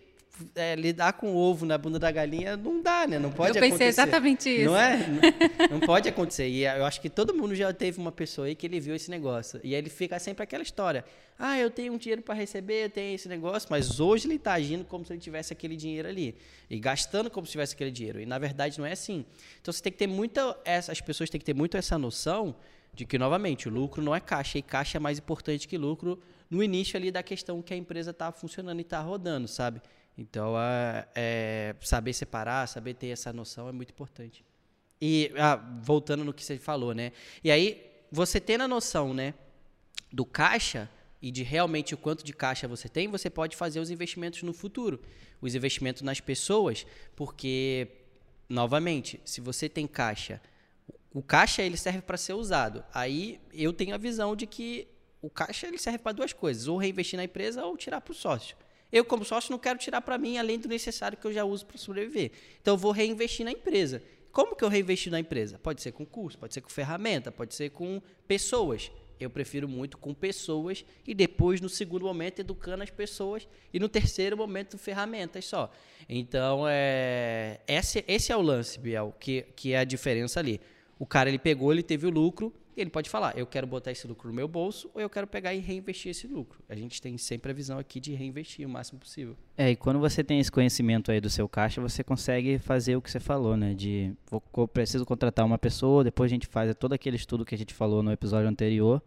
[0.54, 3.18] é, lidar com ovo na bunda da galinha não dá, né?
[3.18, 3.66] Não pode acontecer.
[3.66, 4.02] Eu pensei acontecer.
[4.02, 4.64] exatamente isso.
[4.66, 4.96] Não é?
[4.96, 6.48] Não, não, pode acontecer.
[6.48, 9.10] E eu acho que todo mundo já teve uma pessoa aí que ele viu esse
[9.10, 9.60] negócio.
[9.62, 11.04] E aí ele fica sempre aquela história.
[11.38, 14.52] Ah, eu tenho um dinheiro para receber, eu tenho esse negócio, mas hoje ele está
[14.52, 16.36] agindo como se ele tivesse aquele dinheiro ali.
[16.68, 18.20] E gastando como se tivesse aquele dinheiro.
[18.20, 19.24] E na verdade não é assim.
[19.60, 20.56] Então você tem que ter muita.
[20.64, 22.54] As pessoas têm que ter muito essa noção
[22.92, 24.58] de que, novamente, o lucro não é caixa.
[24.58, 28.10] E caixa é mais importante que lucro no início ali da questão que a empresa
[28.10, 29.80] está funcionando e está rodando, sabe?
[30.20, 34.44] Então, é, é, saber separar, saber ter essa noção é muito importante.
[35.00, 37.12] E ah, voltando no que você falou, né?
[37.42, 39.32] E aí, você tendo a noção, né,
[40.12, 40.90] do caixa
[41.22, 44.52] e de realmente o quanto de caixa você tem, você pode fazer os investimentos no
[44.52, 45.00] futuro,
[45.40, 47.88] os investimentos nas pessoas, porque
[48.46, 50.38] novamente, se você tem caixa,
[51.14, 52.84] o caixa ele serve para ser usado.
[52.92, 54.86] Aí eu tenho a visão de que
[55.22, 58.14] o caixa ele serve para duas coisas, ou reinvestir na empresa ou tirar para o
[58.14, 58.54] sócio.
[58.92, 61.64] Eu, como sócio, não quero tirar para mim além do necessário que eu já uso
[61.66, 62.32] para sobreviver.
[62.60, 64.02] Então, eu vou reinvestir na empresa.
[64.32, 65.58] Como que eu reinvesti na empresa?
[65.58, 68.90] Pode ser com curso, pode ser com ferramenta, pode ser com pessoas.
[69.18, 73.88] Eu prefiro muito com pessoas e depois, no segundo momento, educando as pessoas e no
[73.88, 75.70] terceiro momento, ferramentas só.
[76.08, 80.60] Então, é, esse, esse é o lance, Biel, que, que é a diferença ali.
[80.98, 84.06] O cara, ele pegou, ele teve o lucro, ele pode falar, eu quero botar esse
[84.06, 86.62] lucro no meu bolso ou eu quero pegar e reinvestir esse lucro.
[86.68, 89.36] A gente tem sempre a visão aqui de reinvestir o máximo possível.
[89.56, 93.02] É, e quando você tem esse conhecimento aí do seu caixa, você consegue fazer o
[93.02, 93.74] que você falou, né?
[93.74, 97.58] De vou, preciso contratar uma pessoa, depois a gente faz todo aquele estudo que a
[97.58, 99.02] gente falou no episódio anterior.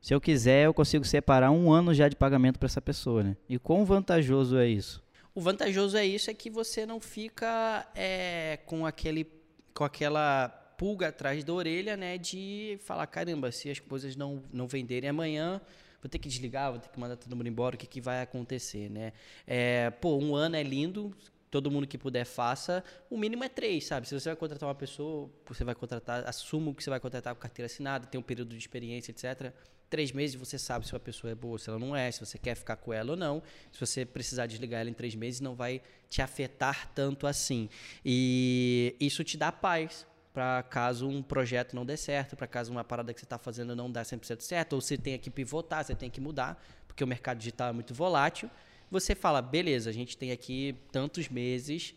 [0.00, 3.36] Se eu quiser, eu consigo separar um ano já de pagamento para essa pessoa, né?
[3.48, 5.02] E quão vantajoso é isso?
[5.34, 9.26] O vantajoso é isso, é que você não fica é, com aquele
[9.72, 14.66] com aquela pulga atrás da orelha, né, de falar, caramba, se as coisas não, não
[14.66, 15.60] venderem amanhã,
[16.02, 18.20] vou ter que desligar, vou ter que mandar todo mundo embora, o que, que vai
[18.20, 19.12] acontecer, né?
[19.46, 21.14] É, pô, um ano é lindo,
[21.52, 24.08] todo mundo que puder faça, o mínimo é três, sabe?
[24.08, 27.40] Se você vai contratar uma pessoa, você vai contratar, assumo que você vai contratar com
[27.40, 29.52] carteira assinada, tem um período de experiência, etc.
[29.90, 32.38] Três meses você sabe se a pessoa é boa, se ela não é, se você
[32.38, 33.42] quer ficar com ela ou não.
[33.70, 37.68] Se você precisar desligar ela em três meses, não vai te afetar tanto assim.
[38.02, 42.82] E isso te dá paz, para caso um projeto não dê certo, para caso uma
[42.82, 45.94] parada que você está fazendo não dê 100% certo, ou você tenha que pivotar, você
[45.94, 48.50] tem que mudar, porque o mercado digital é muito volátil,
[48.90, 51.94] você fala, beleza, a gente tem aqui tantos meses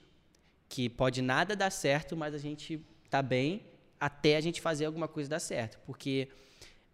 [0.68, 3.64] que pode nada dar certo, mas a gente está bem
[4.00, 6.28] até a gente fazer alguma coisa dar certo, porque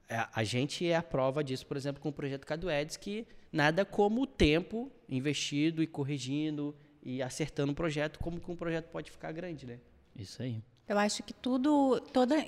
[0.10, 3.84] a, a gente é a prova disso, por exemplo, com o projeto Caduedes, que nada
[3.84, 9.10] como o tempo investido e corrigindo e acertando o projeto, como que um projeto pode
[9.10, 9.80] ficar grande, né?
[10.16, 10.62] Isso aí.
[10.92, 12.46] Eu acho que tudo, toda,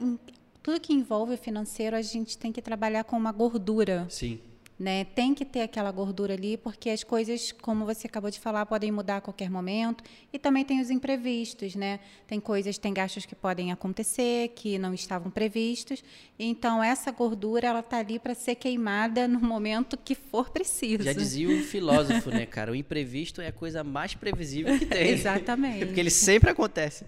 [0.61, 4.05] tudo que envolve financeiro, a gente tem que trabalhar com uma gordura.
[4.09, 4.37] Sim.
[4.77, 5.05] Né?
[5.05, 8.91] Tem que ter aquela gordura ali, porque as coisas, como você acabou de falar, podem
[8.91, 10.03] mudar a qualquer momento.
[10.33, 12.01] E também tem os imprevistos, né?
[12.27, 16.03] Tem coisas, tem gastos que podem acontecer, que não estavam previstos.
[16.37, 21.03] Então, essa gordura, ela tá ali para ser queimada no momento que for preciso.
[21.03, 22.73] Já dizia o filósofo, né, cara?
[22.73, 25.07] O imprevisto é a coisa mais previsível que tem.
[25.15, 25.85] Exatamente.
[25.85, 27.05] porque ele sempre acontece.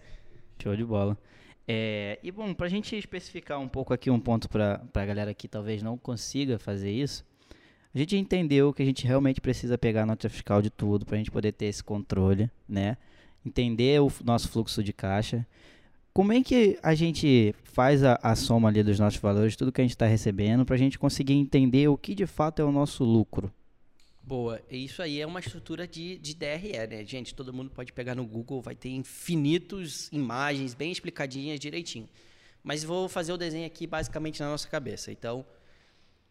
[0.62, 1.18] Show de bola.
[1.68, 5.34] É, e bom, para a gente especificar um pouco aqui um ponto para a galera
[5.34, 7.26] que talvez não consiga fazer isso,
[7.94, 11.16] a gente entendeu que a gente realmente precisa pegar a nota fiscal de tudo para
[11.16, 12.98] a gente poder ter esse controle, né?
[13.46, 15.46] Entender o nosso fluxo de caixa.
[16.14, 19.82] Como é que a gente faz a, a soma ali dos nossos valores, tudo que
[19.82, 22.72] a gente está recebendo, para a gente conseguir entender o que de fato é o
[22.72, 23.52] nosso lucro?
[24.28, 27.06] Boa, isso aí é uma estrutura de, de DRE, né?
[27.06, 32.10] Gente, todo mundo pode pegar no Google, vai ter infinitos imagens bem explicadinhas direitinho.
[32.64, 35.12] Mas vou fazer o desenho aqui basicamente na nossa cabeça.
[35.12, 35.46] Então,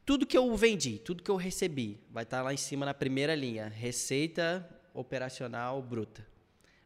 [0.05, 3.33] tudo que eu vendi, tudo que eu recebi, vai estar lá em cima na primeira
[3.33, 6.27] linha, receita operacional bruta.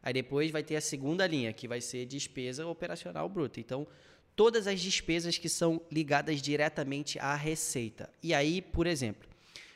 [0.03, 3.59] Aí depois vai ter a segunda linha, que vai ser despesa operacional bruta.
[3.59, 3.87] Então,
[4.35, 8.11] todas as despesas que são ligadas diretamente à receita.
[8.21, 9.27] E aí, por exemplo,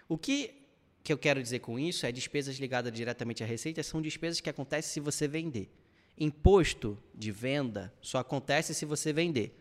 [0.07, 0.62] o que,
[1.03, 4.49] que eu quero dizer com isso é despesas ligadas diretamente à receita são despesas que
[4.49, 5.69] acontecem se você vender.
[6.17, 9.59] Imposto de venda só acontece se você vender.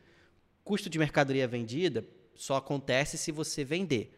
[0.63, 4.17] Custo de mercadoria vendida só acontece se você vender.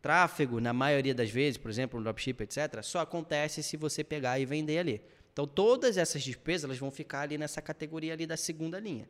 [0.00, 4.38] Tráfego, na maioria das vezes, por exemplo, no dropship, etc., só acontece se você pegar
[4.38, 5.02] e vender ali.
[5.32, 9.08] Então, todas essas despesas elas vão ficar ali nessa categoria ali da segunda linha.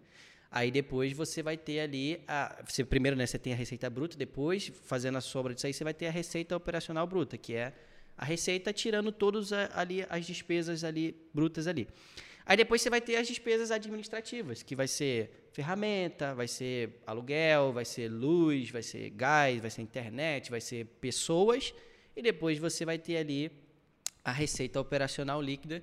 [0.50, 4.16] Aí depois você vai ter ali a, você primeiro né, você tem a receita bruta,
[4.16, 7.72] depois fazendo a sobra disso aí você vai ter a receita operacional bruta, que é
[8.16, 11.86] a receita tirando todas ali as despesas ali brutas ali.
[12.44, 17.72] Aí depois você vai ter as despesas administrativas, que vai ser ferramenta, vai ser aluguel,
[17.72, 21.72] vai ser luz, vai ser gás, vai ser internet, vai ser pessoas,
[22.16, 23.52] e depois você vai ter ali
[24.24, 25.80] a receita operacional líquida,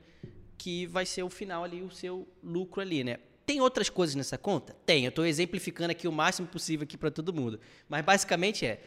[0.58, 3.18] que vai ser o final ali, o seu lucro ali, né?
[3.48, 4.76] Tem outras coisas nessa conta?
[4.86, 5.06] Tem.
[5.06, 7.58] Eu estou exemplificando aqui o máximo possível aqui para todo mundo.
[7.88, 8.84] Mas basicamente é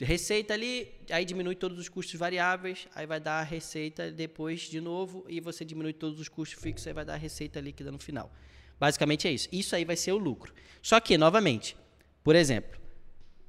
[0.00, 4.80] receita ali, aí diminui todos os custos variáveis, aí vai dar a receita depois de
[4.80, 7.98] novo, e você diminui todos os custos fixos, aí vai dar a receita líquida no
[8.00, 8.28] final.
[8.80, 9.48] Basicamente é isso.
[9.52, 10.52] Isso aí vai ser o lucro.
[10.82, 11.76] Só que, novamente,
[12.24, 12.80] por exemplo,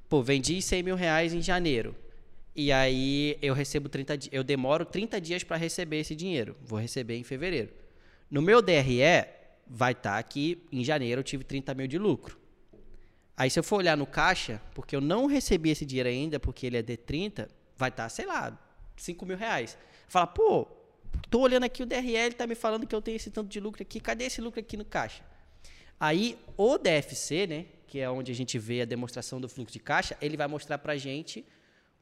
[0.08, 1.96] pô, vendi 100 mil reais em janeiro.
[2.54, 4.32] E aí eu recebo 30 dias.
[4.32, 6.56] Eu demoro 30 dias para receber esse dinheiro.
[6.62, 7.70] Vou receber em fevereiro.
[8.30, 9.33] No meu DRE,
[9.66, 12.38] vai estar tá aqui, em janeiro eu tive 30 mil de lucro.
[13.36, 16.66] Aí se eu for olhar no caixa, porque eu não recebi esse dinheiro ainda, porque
[16.66, 18.56] ele é D30, vai estar, tá, sei lá,
[18.96, 19.76] 5 mil reais.
[20.06, 20.66] Fala, pô,
[21.28, 23.82] tô olhando aqui o DRL, tá me falando que eu tenho esse tanto de lucro
[23.82, 25.24] aqui, cadê esse lucro aqui no caixa?
[25.98, 29.80] Aí o DFC, né, que é onde a gente vê a demonstração do fluxo de
[29.80, 31.44] caixa, ele vai mostrar pra gente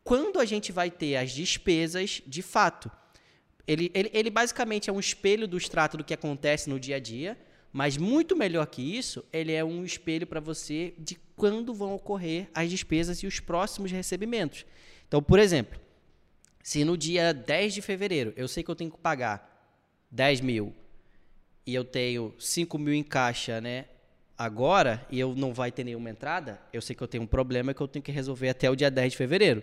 [0.05, 2.90] quando a gente vai ter as despesas de fato.
[3.66, 6.98] Ele, ele, ele basicamente é um espelho do extrato do que acontece no dia a
[6.98, 7.38] dia,
[7.73, 12.49] mas muito melhor que isso, ele é um espelho para você de quando vão ocorrer
[12.55, 14.67] as despesas e os próximos recebimentos.
[15.09, 15.81] Então, por exemplo,
[16.63, 19.49] se no dia 10 de fevereiro eu sei que eu tenho que pagar
[20.11, 20.75] 10 mil
[21.67, 23.87] e eu tenho 5 mil em caixa, né?
[24.37, 27.73] Agora, e eu não vai ter nenhuma entrada, eu sei que eu tenho um problema
[27.73, 29.63] que eu tenho que resolver até o dia 10 de fevereiro.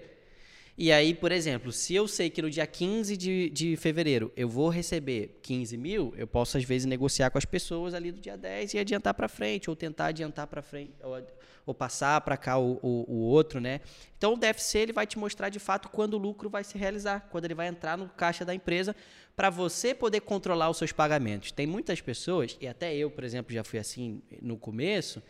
[0.81, 4.47] E aí, por exemplo, se eu sei que no dia 15 de, de fevereiro eu
[4.47, 8.37] vou receber 15 mil, eu posso às vezes negociar com as pessoas ali do dia
[8.37, 11.21] 10 e adiantar para frente, ou tentar adiantar para frente, ou,
[11.65, 13.81] ou passar para cá o, o, o, outro, né?
[14.17, 17.27] Então o DFC ele vai te mostrar de fato quando o lucro vai se realizar,
[17.29, 18.95] quando ele vai entrar no caixa da empresa,
[19.35, 21.51] para você poder controlar os seus pagamentos.
[21.51, 25.21] Tem muitas pessoas, e até eu, por exemplo, já fui assim no começo,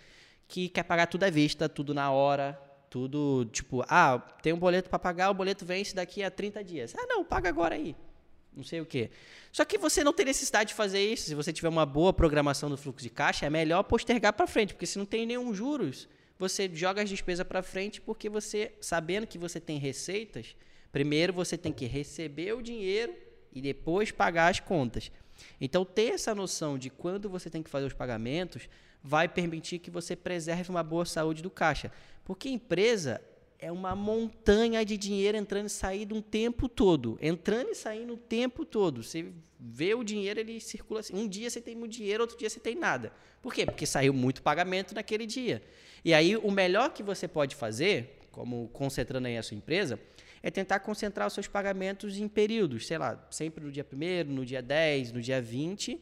[0.48, 4.90] que quer pagar tudo à vista, tudo na hora, tudo, tipo, ah, tem um boleto
[4.90, 6.96] para pagar, o boleto vence daqui a 30 dias.
[6.98, 7.96] Ah, não, paga agora aí.
[8.56, 9.12] Não sei o quê.
[9.52, 11.28] Só que você não tem necessidade de fazer isso.
[11.28, 14.74] Se você tiver uma boa programação do fluxo de caixa, é melhor postergar para frente,
[14.74, 19.28] porque se não tem nenhum juros, você joga as despesas para frente, porque você, sabendo
[19.28, 20.56] que você tem receitas,
[20.92, 23.14] primeiro você tem que receber o dinheiro
[23.54, 25.12] e depois pagar as contas.
[25.62, 28.68] Então, ter essa noção de quando você tem que fazer os pagamentos
[29.04, 31.92] vai permitir que você preserve uma boa saúde do caixa.
[32.24, 33.22] Porque empresa
[33.58, 37.18] é uma montanha de dinheiro entrando e saindo um tempo todo.
[37.22, 39.04] Entrando e saindo o tempo todo.
[39.04, 41.14] Você vê o dinheiro, ele circula assim.
[41.14, 43.12] Um dia você tem muito dinheiro, outro dia você tem nada.
[43.42, 43.66] Por quê?
[43.66, 45.62] Porque saiu muito pagamento naquele dia.
[46.04, 50.00] E aí, o melhor que você pode fazer, como concentrando aí a sua empresa,
[50.42, 54.46] é tentar concentrar os seus pagamentos em períodos, sei lá, sempre no dia 1 no
[54.46, 56.02] dia 10, no dia 20,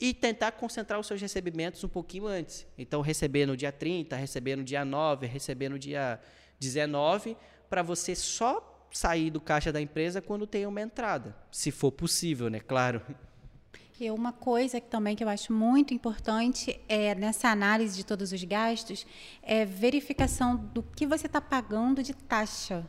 [0.00, 2.66] e tentar concentrar os seus recebimentos um pouquinho antes.
[2.78, 6.18] Então, receber no dia 30, receber no dia 9, receber no dia
[6.58, 7.36] 19,
[7.68, 12.48] para você só sair do caixa da empresa quando tem uma entrada, se for possível,
[12.48, 12.60] né?
[12.60, 13.02] Claro.
[14.00, 18.32] E uma coisa que também que eu acho muito importante é nessa análise de todos
[18.32, 19.06] os gastos
[19.42, 22.88] é verificação do que você está pagando de taxa.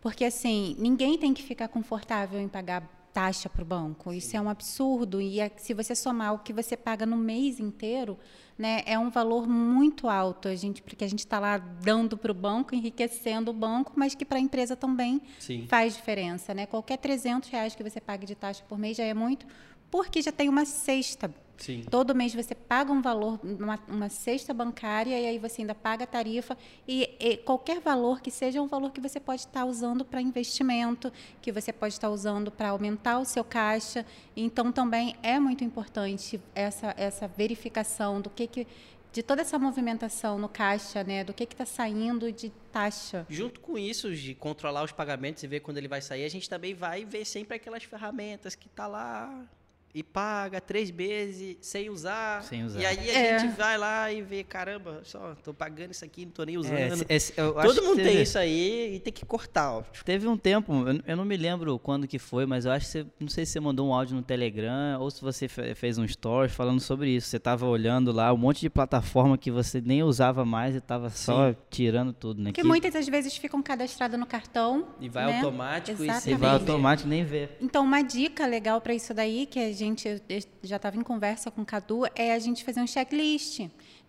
[0.00, 4.12] Porque assim, ninguém tem que ficar confortável em pagar taxa para o banco.
[4.12, 5.20] Isso é um absurdo.
[5.20, 8.18] E é, se você somar o que você paga no mês inteiro,
[8.56, 10.48] né, é um valor muito alto.
[10.48, 14.14] A gente, porque a gente está lá dando para o banco, enriquecendo o banco, mas
[14.14, 15.66] que para a empresa também Sim.
[15.68, 16.54] faz diferença.
[16.54, 16.66] Né?
[16.66, 19.46] Qualquer 300 reais que você pague de taxa por mês já é muito
[19.90, 21.32] porque já tem uma cesta.
[21.58, 21.84] Sim.
[21.90, 26.04] Todo mês você paga um valor, uma, uma, cesta bancária, e aí você ainda paga
[26.04, 26.56] a tarifa.
[26.86, 30.20] E, e qualquer valor que seja, é um valor que você pode estar usando para
[30.20, 34.06] investimento, que você pode estar usando para aumentar o seu caixa.
[34.36, 38.66] Então, também é muito importante essa, essa verificação do que, que
[39.12, 43.26] de toda essa movimentação no caixa, né, do que está saindo de taxa.
[43.28, 46.48] Junto com isso, de controlar os pagamentos e ver quando ele vai sair, a gente
[46.48, 49.48] também vai ver sempre aquelas ferramentas que tá lá
[49.94, 52.42] e paga três meses sem usar.
[52.42, 52.80] Sem usar.
[52.80, 53.38] E aí a é.
[53.38, 56.58] gente vai lá e vê, caramba, só tô pagando isso aqui, não tô nem é,
[56.58, 57.06] usando.
[57.08, 59.72] É, esse, Todo mundo teve, tem isso aí e tem que cortar.
[59.72, 59.82] Ó.
[60.04, 60.72] Teve um tempo,
[61.06, 63.52] eu não me lembro quando que foi, mas eu acho que você, não sei se
[63.52, 67.28] você mandou um áudio no Telegram ou se você fez um story falando sobre isso.
[67.28, 71.10] Você tava olhando lá um monte de plataforma que você nem usava mais e tava
[71.10, 71.56] só Sim.
[71.70, 72.52] tirando tudo, né?
[72.52, 74.88] Que, que muitas das vezes ficam cadastradas no cartão.
[75.00, 75.36] E vai né?
[75.38, 76.28] automático Exatamente.
[76.28, 77.48] e, e vai automático nem vê.
[77.60, 80.22] Então, uma dica legal para isso daí que a gente
[80.62, 83.60] já estava em conversa com o Cadu, é a gente fazer um checklist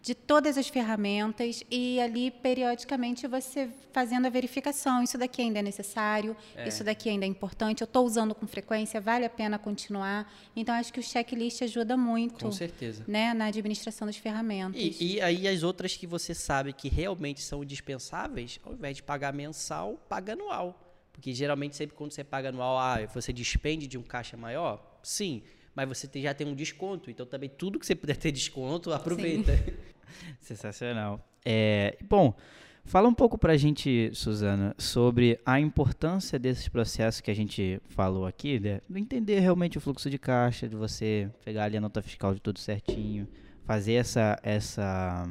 [0.01, 5.03] de todas as ferramentas e ali periodicamente você fazendo a verificação.
[5.03, 6.67] Isso daqui ainda é necessário, é.
[6.67, 10.31] isso daqui ainda é importante, eu estou usando com frequência, vale a pena continuar.
[10.55, 12.45] Então acho que o checklist ajuda muito.
[12.45, 13.03] Com certeza.
[13.07, 14.79] Né, na administração das ferramentas.
[14.79, 19.03] E, e aí as outras que você sabe que realmente são indispensáveis, ao invés de
[19.03, 20.85] pagar mensal, paga anual.
[21.11, 25.43] Porque geralmente sempre quando você paga anual, ah, você despende de um caixa maior, sim
[25.75, 27.09] mas você tem, já tem um desconto.
[27.09, 29.51] Então também tudo que você puder ter desconto, aproveita.
[30.39, 31.25] Sensacional.
[31.45, 32.35] É, bom,
[32.85, 37.81] fala um pouco para a gente, Suzana, sobre a importância desses processos que a gente
[37.89, 38.81] falou aqui, né?
[38.95, 42.59] entender realmente o fluxo de caixa, de você pegar ali a nota fiscal de tudo
[42.59, 43.27] certinho,
[43.63, 45.29] fazer essa, essa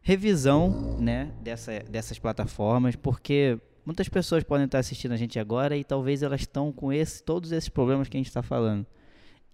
[0.00, 5.82] revisão né, dessa, dessas plataformas, porque muitas pessoas podem estar assistindo a gente agora e
[5.82, 8.86] talvez elas estão com esse, todos esses problemas que a gente está falando.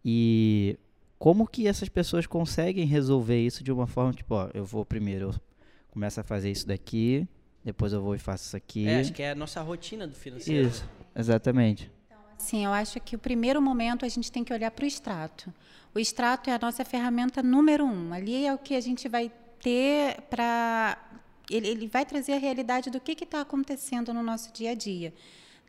[0.04, 0.78] E
[1.18, 5.26] como que essas pessoas conseguem resolver isso de uma forma, tipo, ó, eu vou primeiro,
[5.26, 5.34] eu
[5.90, 7.28] começo a fazer isso daqui,
[7.64, 8.86] depois eu vou e faço isso aqui.
[8.88, 10.68] É, acho que é a nossa rotina do financeiro.
[10.68, 11.90] Isso, exatamente.
[12.06, 14.88] Então, assim, eu acho que o primeiro momento a gente tem que olhar para o
[14.88, 15.52] extrato.
[15.94, 18.14] O extrato é a nossa ferramenta número um.
[18.14, 20.96] Ali é o que a gente vai ter para.
[21.50, 25.12] Ele, ele vai trazer a realidade do que está acontecendo no nosso dia a dia.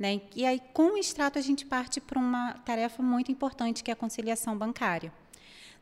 [0.02, 0.20] Né?
[0.36, 3.94] E aí, com o extrato, a gente parte para uma tarefa muito importante, que é
[3.94, 5.14] a conciliação bancária.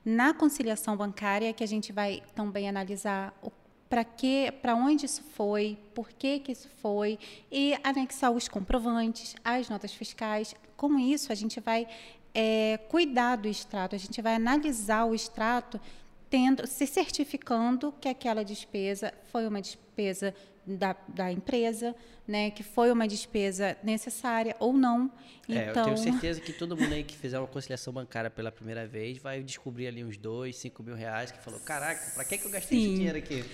[0.03, 3.33] Na conciliação bancária é que a gente vai também analisar
[3.89, 7.17] para que, para onde isso foi, por que, que isso foi,
[7.49, 10.53] e anexar os comprovantes, as notas fiscais.
[10.75, 11.87] Com isso, a gente vai
[12.35, 15.79] é, cuidar do extrato, a gente vai analisar o extrato
[16.29, 20.35] tendo, se certificando que aquela despesa foi uma despesa
[20.77, 21.95] da, da empresa,
[22.27, 25.11] né, que foi uma despesa necessária ou não.
[25.47, 25.89] É, então...
[25.89, 29.17] eu tenho certeza que todo mundo aí que fizer uma conciliação bancária pela primeira vez
[29.17, 32.51] vai descobrir ali uns dois, cinco mil reais que falou, caraca, para que, que eu
[32.51, 32.85] gastei Sim.
[32.85, 33.45] esse dinheiro aqui?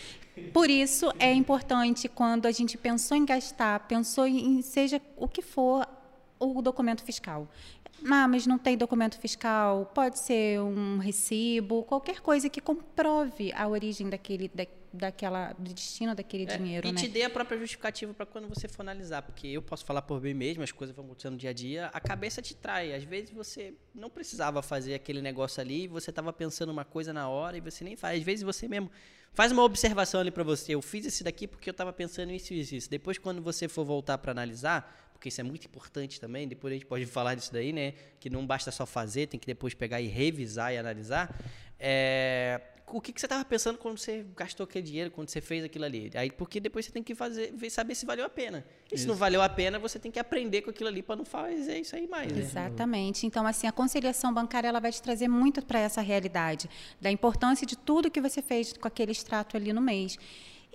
[0.51, 5.41] Por isso é importante quando a gente pensou em gastar, pensou em seja o que
[5.41, 5.87] for
[6.37, 7.49] o documento fiscal.
[8.03, 13.67] Ah, mas não tem documento fiscal, pode ser um recibo, qualquer coisa que comprove a
[13.67, 16.87] origem daquele, da, daquela, do destino daquele é, dinheiro.
[16.87, 16.99] E né?
[16.99, 20.21] te dê a própria justificativa para quando você for analisar, porque eu posso falar por
[20.21, 22.93] mim mesmo, as coisas vão acontecendo dia a dia, a cabeça te trai.
[22.93, 27.29] Às vezes você não precisava fazer aquele negócio ali, você estava pensando uma coisa na
[27.29, 28.19] hora e você nem faz.
[28.19, 28.91] Às vezes você mesmo
[29.33, 30.73] faz uma observação ali para você.
[30.73, 32.89] Eu fiz esse daqui porque eu estava pensando isso e isso, isso.
[32.89, 36.75] Depois, quando você for voltar para analisar, porque isso é muito importante também, depois a
[36.75, 37.93] gente pode falar disso daí, né?
[38.19, 41.33] Que não basta só fazer, tem que depois pegar e revisar e analisar.
[41.79, 45.63] É, o que, que você estava pensando quando você gastou aquele dinheiro, quando você fez
[45.63, 46.11] aquilo ali?
[46.15, 48.65] Aí, porque depois você tem que fazer, saber se valeu a pena.
[48.91, 49.03] E isso.
[49.03, 51.79] se não valeu a pena, você tem que aprender com aquilo ali para não fazer
[51.79, 52.31] isso aí mais.
[52.31, 52.39] Né?
[52.39, 53.25] Exatamente.
[53.25, 56.69] Então, assim, a conciliação bancária ela vai te trazer muito para essa realidade
[56.99, 60.19] da importância de tudo que você fez com aquele extrato ali no mês.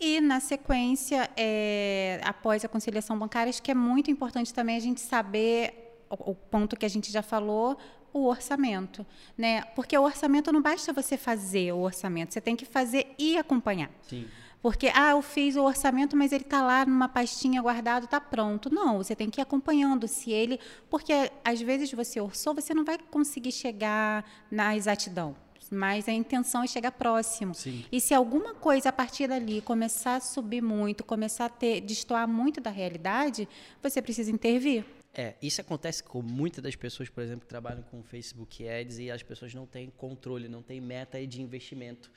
[0.01, 4.81] E, na sequência, é, após a conciliação bancária, acho que é muito importante também a
[4.81, 7.77] gente saber o, o ponto que a gente já falou,
[8.13, 9.63] o orçamento, né?
[9.77, 13.91] Porque o orçamento não basta você fazer o orçamento, você tem que fazer e acompanhar.
[14.09, 14.27] Sim.
[14.63, 18.73] Porque, ah, eu fiz o orçamento, mas ele está lá numa pastinha guardado, está pronto.
[18.73, 20.61] Não, você tem que ir acompanhando se ele.
[20.91, 25.35] Porque às vezes você orçou, você não vai conseguir chegar na exatidão.
[25.71, 27.55] Mas a intenção é chegar próximo.
[27.55, 27.85] Sim.
[27.93, 32.27] E se alguma coisa a partir dali começar a subir muito, começar a ter, destoar
[32.27, 33.49] muito da realidade,
[33.81, 34.85] você precisa intervir.
[35.15, 39.11] É, isso acontece com muitas das pessoas, por exemplo, que trabalham com Facebook Ads e
[39.11, 42.11] as pessoas não têm controle, não têm meta de investimento.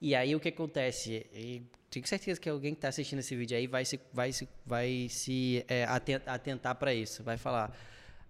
[0.00, 1.26] E aí o que acontece?
[1.32, 4.48] E tenho certeza que alguém que está assistindo esse vídeo aí vai se, vai se,
[4.64, 5.84] vai se é,
[6.26, 7.24] atentar para isso.
[7.24, 7.76] Vai falar: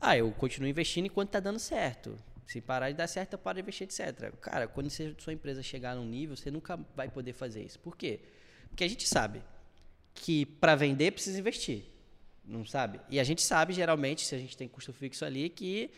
[0.00, 2.16] ah, eu continuo investindo enquanto está dando certo.
[2.48, 4.34] Se parar de dar certo, eu paro de investir, etc.
[4.40, 7.78] Cara, quando você, sua empresa chegar num nível, você nunca vai poder fazer isso.
[7.78, 8.20] Por quê?
[8.70, 9.42] Porque a gente sabe
[10.14, 11.84] que para vender precisa investir.
[12.42, 13.02] Não sabe?
[13.10, 15.90] E a gente sabe, geralmente, se a gente tem custo fixo ali, que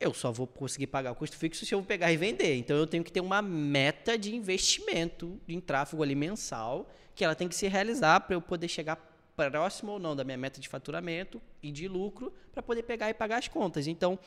[0.00, 2.56] eu só vou conseguir pagar o custo fixo se eu pegar e vender.
[2.56, 7.34] Então eu tenho que ter uma meta de investimento em tráfego ali mensal, que ela
[7.34, 8.96] tem que se realizar para eu poder chegar
[9.36, 13.14] próximo ou não da minha meta de faturamento e de lucro para poder pegar e
[13.14, 13.86] pagar as contas.
[13.86, 14.18] Então,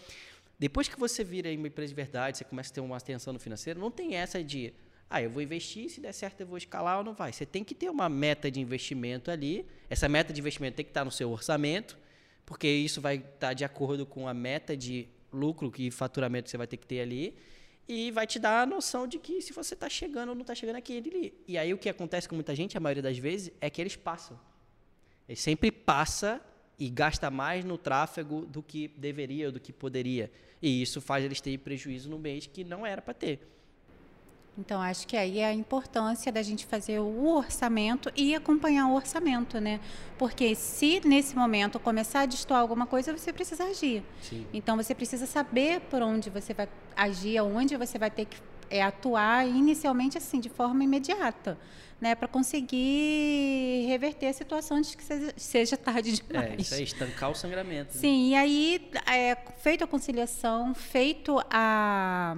[0.60, 3.40] depois que você vira uma empresa de verdade, você começa a ter uma atenção no
[3.40, 4.74] financeiro, não tem essa de,
[5.10, 7.32] ah, eu vou investir, se der certo eu vou escalar ou não vai.
[7.32, 9.66] Você tem que ter uma meta de investimento ali.
[9.90, 11.98] Essa meta de investimento tem que estar no seu orçamento,
[12.46, 16.58] porque isso vai estar de acordo com a meta de lucro e faturamento que você
[16.58, 17.36] vai ter que ter ali
[17.90, 20.54] e vai te dar a noção de que se você está chegando ou não está
[20.54, 21.34] chegando aqui ali.
[21.48, 23.96] E aí o que acontece com muita gente, a maioria das vezes, é que eles
[23.96, 24.40] passam.
[25.28, 26.40] Ele sempre passa
[26.78, 30.32] e gasta mais no tráfego do que deveria ou do que poderia.
[30.62, 33.40] E isso faz eles terem prejuízo no mês que não era para ter.
[34.58, 38.94] Então, acho que aí é a importância da gente fazer o orçamento e acompanhar o
[38.94, 39.80] orçamento, né?
[40.18, 44.04] Porque se nesse momento começar a destoar alguma coisa, você precisa agir.
[44.22, 44.46] Sim.
[44.54, 48.38] Então, você precisa saber por onde você vai agir, onde você vai ter que
[48.70, 51.58] é, atuar inicialmente assim, de forma imediata.
[52.02, 56.52] Né, para conseguir reverter a situação antes que seja, seja tarde demais.
[56.52, 57.94] É, isso aí, estancar o sangramento.
[57.94, 58.00] Né?
[58.00, 62.38] Sim, e aí, é, feito a conciliação, feito a,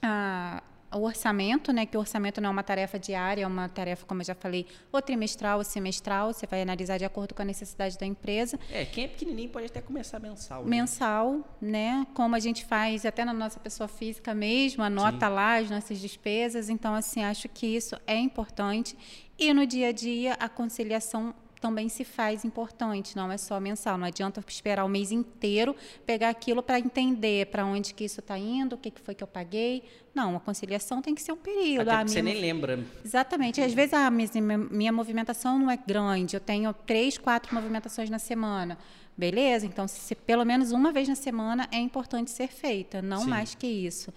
[0.00, 0.62] a
[0.94, 4.20] o orçamento, né, que o orçamento não é uma tarefa diária, é uma tarefa, como
[4.20, 7.98] eu já falei, ou trimestral ou semestral, você vai analisar de acordo com a necessidade
[7.98, 8.58] da empresa.
[8.70, 10.64] É, quem é pequenininho pode até começar mensal.
[10.64, 10.70] Né?
[10.70, 15.32] Mensal, né, como a gente faz até na nossa pessoa física mesmo, anota Sim.
[15.32, 18.96] lá as nossas despesas, então, assim, acho que isso é importante.
[19.38, 23.96] E no dia a dia, a conciliação também se faz importante, não é só mensal.
[23.96, 28.36] Não adianta esperar o mês inteiro pegar aquilo para entender para onde que isso está
[28.36, 29.84] indo, o que, que foi que eu paguei.
[30.12, 31.88] Não, a conciliação tem que ser um período.
[31.88, 32.84] Até ah, você nem lembra.
[33.04, 33.60] Exatamente.
[33.60, 38.18] Às vezes a minha, minha movimentação não é grande, eu tenho três, quatro movimentações na
[38.18, 38.76] semana.
[39.16, 39.64] Beleza?
[39.64, 43.28] Então, se pelo menos uma vez na semana é importante ser feita, não Sim.
[43.28, 44.12] mais que isso.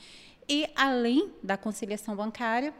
[0.50, 2.74] E além da conciliação bancária,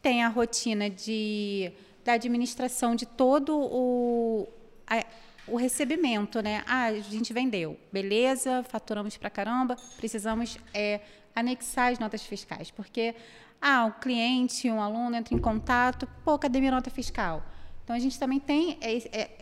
[0.00, 1.70] tem a rotina de
[2.06, 4.48] da administração de todo o,
[4.86, 5.04] a,
[5.48, 6.62] o recebimento, né?
[6.64, 11.00] Ah, a gente vendeu, beleza, faturamos para caramba, precisamos é,
[11.34, 13.16] anexar as notas fiscais, porque
[13.60, 17.44] ah, o cliente, um aluno entra em contato, pô, cadê minha nota fiscal?
[17.82, 18.78] Então, a gente também tem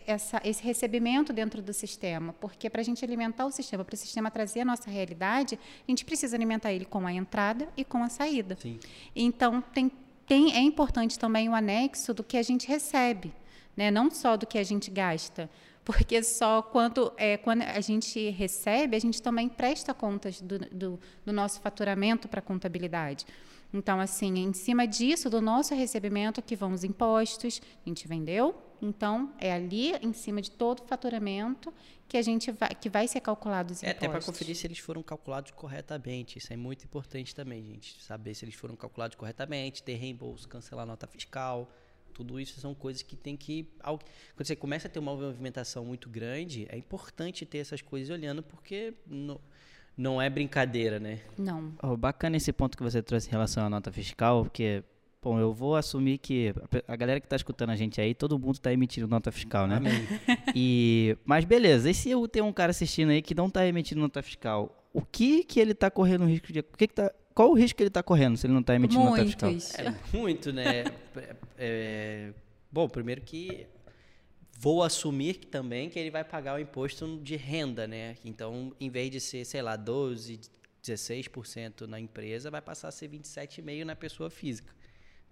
[0.06, 3.96] essa, esse recebimento dentro do sistema, porque para a gente alimentar o sistema, para o
[3.96, 8.02] sistema trazer a nossa realidade, a gente precisa alimentar ele com a entrada e com
[8.02, 8.56] a saída.
[8.60, 8.78] Sim.
[9.16, 9.90] Então, tem
[10.26, 13.32] tem, é importante também o anexo do que a gente recebe,
[13.76, 13.90] né?
[13.90, 15.50] não só do que a gente gasta.
[15.84, 21.00] Porque só quando, é, quando a gente recebe, a gente também presta contas do, do,
[21.26, 23.26] do nosso faturamento para a contabilidade.
[23.72, 28.54] Então, assim, em cima disso, do nosso recebimento, que vão os impostos, a gente vendeu,
[28.84, 31.72] então é ali, em cima de todo o faturamento,
[32.06, 34.02] que a gente vai, que vai ser calculado os impostos.
[34.02, 36.38] É até para conferir se eles foram calculados corretamente.
[36.38, 38.02] Isso é muito importante também, gente.
[38.02, 41.70] Saber se eles foram calculados corretamente, ter reembolso, cancelar nota fiscal.
[42.12, 43.68] Tudo isso são coisas que tem que.
[43.82, 48.42] Quando você começa a ter uma movimentação muito grande, é importante ter essas coisas olhando,
[48.42, 48.94] porque.
[49.06, 49.40] No,
[49.96, 51.20] não é brincadeira, né?
[51.38, 51.72] Não.
[51.82, 54.82] Oh, bacana esse ponto que você trouxe em relação à nota fiscal, porque,
[55.24, 56.54] bom, eu vou assumir que
[56.86, 59.76] a galera que está escutando a gente aí, todo mundo está emitindo nota fiscal, né?
[59.76, 59.94] Amém.
[60.54, 64.00] E, mas beleza, e se eu tenho um cara assistindo aí que não está emitindo
[64.00, 66.60] nota fiscal, o que que ele está correndo risco de...
[66.60, 68.74] O que que tá, qual o risco que ele está correndo se ele não está
[68.74, 69.34] emitindo Muitos.
[69.34, 69.86] nota fiscal?
[69.86, 70.84] É, muito, né?
[71.16, 72.32] é, é,
[72.70, 73.66] bom, primeiro que
[74.60, 78.16] vou assumir que, também que ele vai pagar o imposto de renda, né?
[78.24, 80.40] Então, em vez de ser, sei lá, 12,
[80.84, 84.72] 16% na empresa, vai passar a ser 27,5% na pessoa física.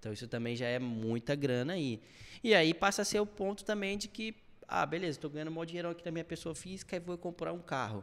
[0.02, 2.02] Então isso também já é muita grana aí.
[2.42, 4.34] E aí passa a ser o ponto também de que,
[4.66, 7.60] ah, beleza, estou ganhando um dinheiro aqui na minha pessoa física e vou comprar um
[7.60, 8.02] carro.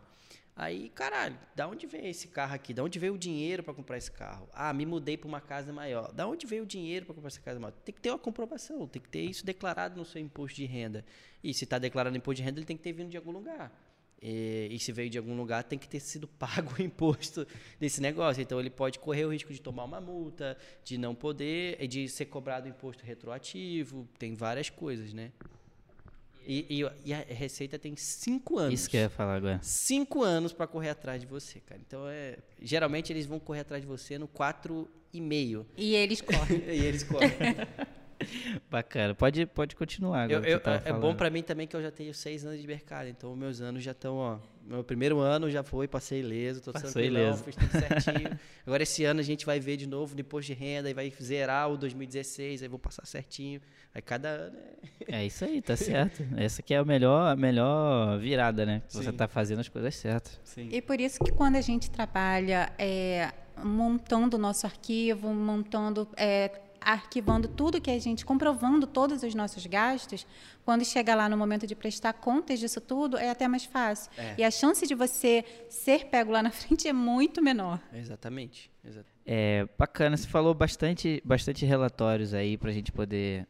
[0.56, 2.74] Aí, caralho, da onde veio esse carro aqui?
[2.74, 4.48] Da onde veio o dinheiro para comprar esse carro?
[4.54, 6.14] Ah, me mudei para uma casa maior.
[6.14, 7.74] Da onde veio o dinheiro para comprar essa casa maior?
[7.84, 11.04] Tem que ter uma comprovação, tem que ter isso declarado no seu imposto de renda.
[11.44, 13.32] E se está declarado no imposto de renda, ele tem que ter vindo de algum
[13.32, 13.74] lugar.
[14.22, 17.48] E, e, se veio de algum lugar, tem que ter sido pago o imposto
[17.80, 18.42] desse negócio.
[18.42, 22.26] Então, ele pode correr o risco de tomar uma multa, de não poder, de ser
[22.26, 24.08] cobrado imposto retroativo.
[24.18, 25.32] Tem várias coisas, né?
[26.46, 28.74] E, e, e, a Receita tem cinco anos.
[28.74, 29.60] Isso que eu ia falar agora.
[29.62, 31.80] Cinco anos para correr atrás de você, cara.
[31.86, 35.66] Então, é, geralmente eles vão correr atrás de você no quatro e meio.
[35.78, 36.58] E eles correm.
[36.68, 37.30] e eles correm.
[38.70, 39.14] Bacana.
[39.16, 40.30] Pode, pode continuar.
[40.30, 43.08] Eu, eu, é bom para mim também que eu já tenho seis anos de mercado.
[43.08, 44.40] Então, meus anos já estão, ó.
[44.66, 47.44] Meu primeiro ano já foi, passei ileso, tô Passou ileso.
[47.44, 48.40] fiz tudo certinho.
[48.68, 51.12] Agora, esse ano a gente vai ver de novo no imposto de renda e vai
[51.20, 53.60] zerar o 2016, aí vou passar certinho.
[53.96, 54.58] Aí cada ano
[55.10, 55.20] é.
[55.22, 56.24] É isso aí, tá certo.
[56.38, 58.84] Essa que é a melhor, a melhor virada, né?
[58.88, 59.02] Sim.
[59.02, 60.40] Você tá fazendo as coisas certas.
[60.44, 60.70] Sim.
[60.72, 63.32] E por isso que quando a gente trabalha é,
[63.64, 66.08] montando o nosso arquivo, montando.
[66.16, 66.52] É,
[66.82, 70.26] arquivando tudo que a gente, comprovando todos os nossos gastos,
[70.66, 74.12] quando chega lá no momento de prestar contas disso tudo, é até mais fácil.
[74.18, 74.36] É.
[74.38, 77.82] E a chance de você ser pego lá na frente é muito menor.
[77.94, 78.72] Exatamente.
[78.84, 79.20] Exatamente.
[79.26, 83.48] É bacana, você falou bastante, bastante relatórios aí para a gente poder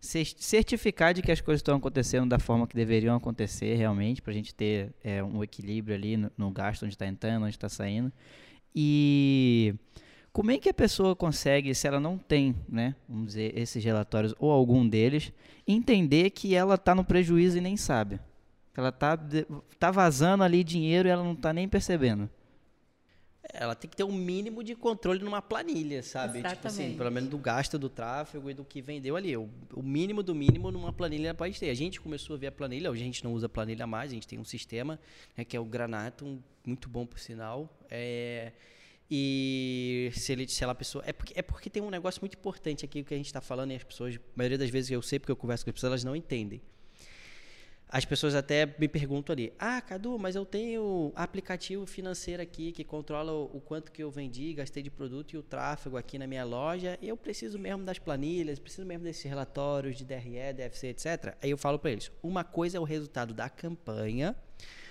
[0.00, 4.34] certificar de que as coisas estão acontecendo da forma que deveriam acontecer realmente, para a
[4.34, 8.10] gente ter é, um equilíbrio ali no, no gasto, onde está entrando, onde está saindo.
[8.74, 9.74] E
[10.32, 14.34] como é que a pessoa consegue, se ela não tem, né, vamos dizer, esses relatórios
[14.38, 15.32] ou algum deles,
[15.66, 18.20] entender que ela está no prejuízo e nem sabe?
[18.76, 19.18] Ela está
[19.78, 22.30] tá vazando ali dinheiro e ela não está nem percebendo.
[23.52, 26.38] Ela tem que ter um mínimo de controle numa planilha, sabe?
[26.38, 26.56] Exatamente.
[26.56, 29.36] Tipo assim, pelo menos do gasto do tráfego e do que vendeu ali.
[29.36, 31.68] O, o mínimo do mínimo numa planilha pode ter.
[31.68, 34.14] A gente começou a ver a planilha, hoje a gente não usa planilha mais, a
[34.14, 35.00] gente tem um sistema
[35.36, 37.68] né, que é o Granatum, muito bom por sinal.
[37.90, 38.52] É,
[39.10, 42.84] e se ele se ela pessoa é porque é porque tem um negócio muito importante
[42.84, 45.18] aqui que a gente está falando e as pessoas, a maioria das vezes eu sei
[45.18, 46.62] porque eu converso com as pessoas, elas não entendem.
[47.92, 52.84] As pessoas até me perguntam ali: "Ah, Cadu, mas eu tenho aplicativo financeiro aqui que
[52.84, 56.24] controla o, o quanto que eu vendi, gastei de produto e o tráfego aqui na
[56.28, 61.36] minha loja, eu preciso mesmo das planilhas, preciso mesmo desses relatórios de DRE, DFC, etc".
[61.42, 64.36] Aí eu falo para eles: "Uma coisa é o resultado da campanha,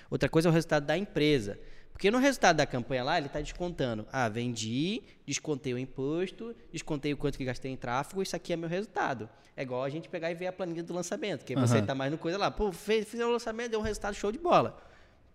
[0.10, 1.58] outra coisa é o resultado da empresa".
[2.00, 4.08] Porque no resultado da campanha lá, ele está descontando.
[4.10, 8.56] Ah, vendi, descontei o imposto, descontei o quanto que gastei em tráfego, isso aqui é
[8.56, 9.30] meu resultado.
[9.54, 11.60] É igual a gente pegar e ver a planilha do lançamento, que uhum.
[11.60, 12.50] você está mais no coisa lá.
[12.50, 14.82] Pô, fez, fiz o lançamento, deu um resultado show de bola.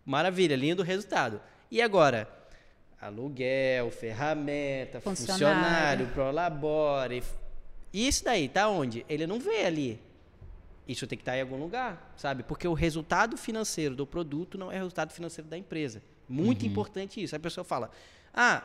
[0.07, 1.39] Maravilha, linha do resultado.
[1.71, 2.27] E agora?
[2.99, 7.23] Aluguel, ferramenta, funcionário, funcionário prolabore.
[7.93, 9.05] E isso daí, tá onde?
[9.07, 10.01] Ele não vê ali.
[10.89, 12.43] Isso tem que estar em algum lugar, sabe?
[12.43, 16.03] Porque o resultado financeiro do produto não é o resultado financeiro da empresa.
[16.29, 16.69] Muito uhum.
[16.69, 17.35] importante isso.
[17.35, 17.91] A pessoa fala:
[18.33, 18.63] Ah,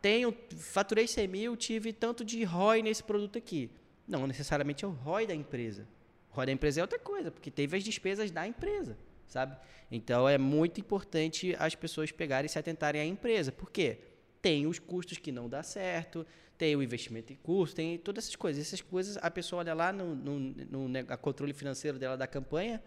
[0.00, 3.70] tenho, faturei 100 mil, tive tanto de ROI nesse produto aqui.
[4.06, 5.86] Não necessariamente é o ROI da empresa.
[6.30, 8.98] O ROI da empresa é outra coisa, porque teve as despesas da empresa,
[9.28, 9.56] sabe?
[9.90, 13.52] Então é muito importante as pessoas pegarem e se atentarem à empresa.
[13.52, 13.98] Por quê?
[14.40, 16.26] Tem os custos que não dá certo,
[16.58, 18.66] tem o investimento em curso, tem todas essas coisas.
[18.66, 22.82] Essas coisas, a pessoa olha lá no, no, no, no controle financeiro dela da campanha,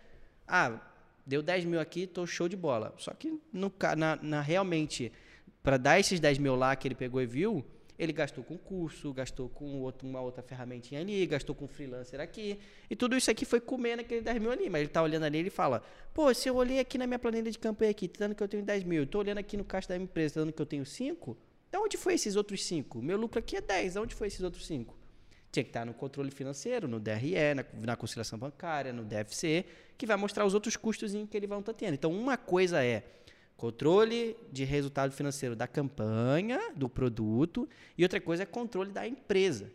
[0.48, 0.82] ah,
[1.26, 2.94] deu 10 mil aqui, tô show de bola.
[2.98, 5.12] Só que no, na, na realmente,
[5.64, 7.66] para dar esses 10 mil lá que ele pegou e viu,
[7.98, 12.60] ele gastou com curso, gastou com outro, uma outra ferramentinha ali, gastou com freelancer aqui.
[12.90, 14.70] E tudo isso aqui foi comendo aquele 10 mil ali.
[14.70, 15.82] Mas ele tá olhando ali e fala:
[16.14, 18.48] Pô, se eu olhei aqui na minha planilha de campanha aqui, tá dando que eu
[18.48, 20.66] tenho 10 mil, tô olhando aqui no caixa da minha empresa, tá dando que eu
[20.66, 21.38] tenho 5,
[21.72, 23.02] de onde foi esses outros 5?
[23.02, 25.05] Meu lucro aqui é 10, de onde foi esses outros 5?
[25.56, 29.66] Tinha que estar no controle financeiro, no DRE, na, na conciliação bancária, no DFC,
[29.98, 31.94] que vai mostrar os outros custos que ele vai estar tendo.
[31.94, 33.04] Então, uma coisa é
[33.56, 39.72] controle de resultado financeiro da campanha, do produto, e outra coisa é controle da empresa.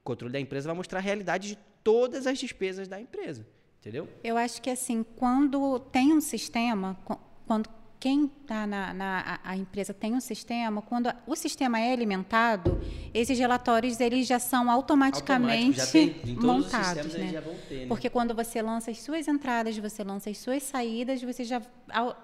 [0.00, 3.46] O controle da empresa vai mostrar a realidade de todas as despesas da empresa.
[3.78, 4.08] Entendeu?
[4.22, 6.98] Eu acho que assim, quando tem um sistema,
[7.46, 12.80] quando quem está na, na a, empresa tem um sistema, quando o sistema é alimentado,
[13.14, 17.40] esses relatórios eles já são automaticamente já tem, montados, né?
[17.68, 17.86] Ter, né?
[17.86, 21.62] Porque quando você lança as suas entradas, você lança as suas saídas, você já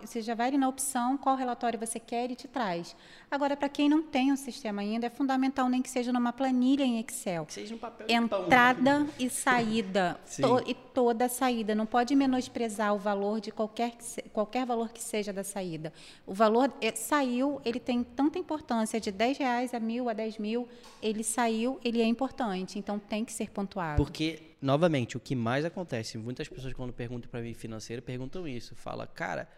[0.01, 2.95] você já vai ali na opção qual relatório você quer e te traz.
[3.31, 6.85] Agora, para quem não tem um sistema ainda, é fundamental nem que seja numa planilha
[6.85, 7.47] em Excel.
[7.47, 9.09] Que seja um papel Entrada pão.
[9.18, 11.74] e saída to, e toda a saída.
[11.74, 13.93] Não pode menosprezar o valor de qualquer
[14.33, 15.93] qualquer valor que seja da saída.
[16.25, 20.39] O valor é, saiu, ele tem tanta importância, de 10 reais a mil, a 10
[20.39, 20.69] mil,
[21.03, 24.03] ele saiu, ele é importante, então tem que ser pontuado.
[24.03, 28.75] Porque, novamente, o que mais acontece, muitas pessoas quando perguntam para mim financeiro, perguntam isso,
[28.75, 29.49] fala, cara,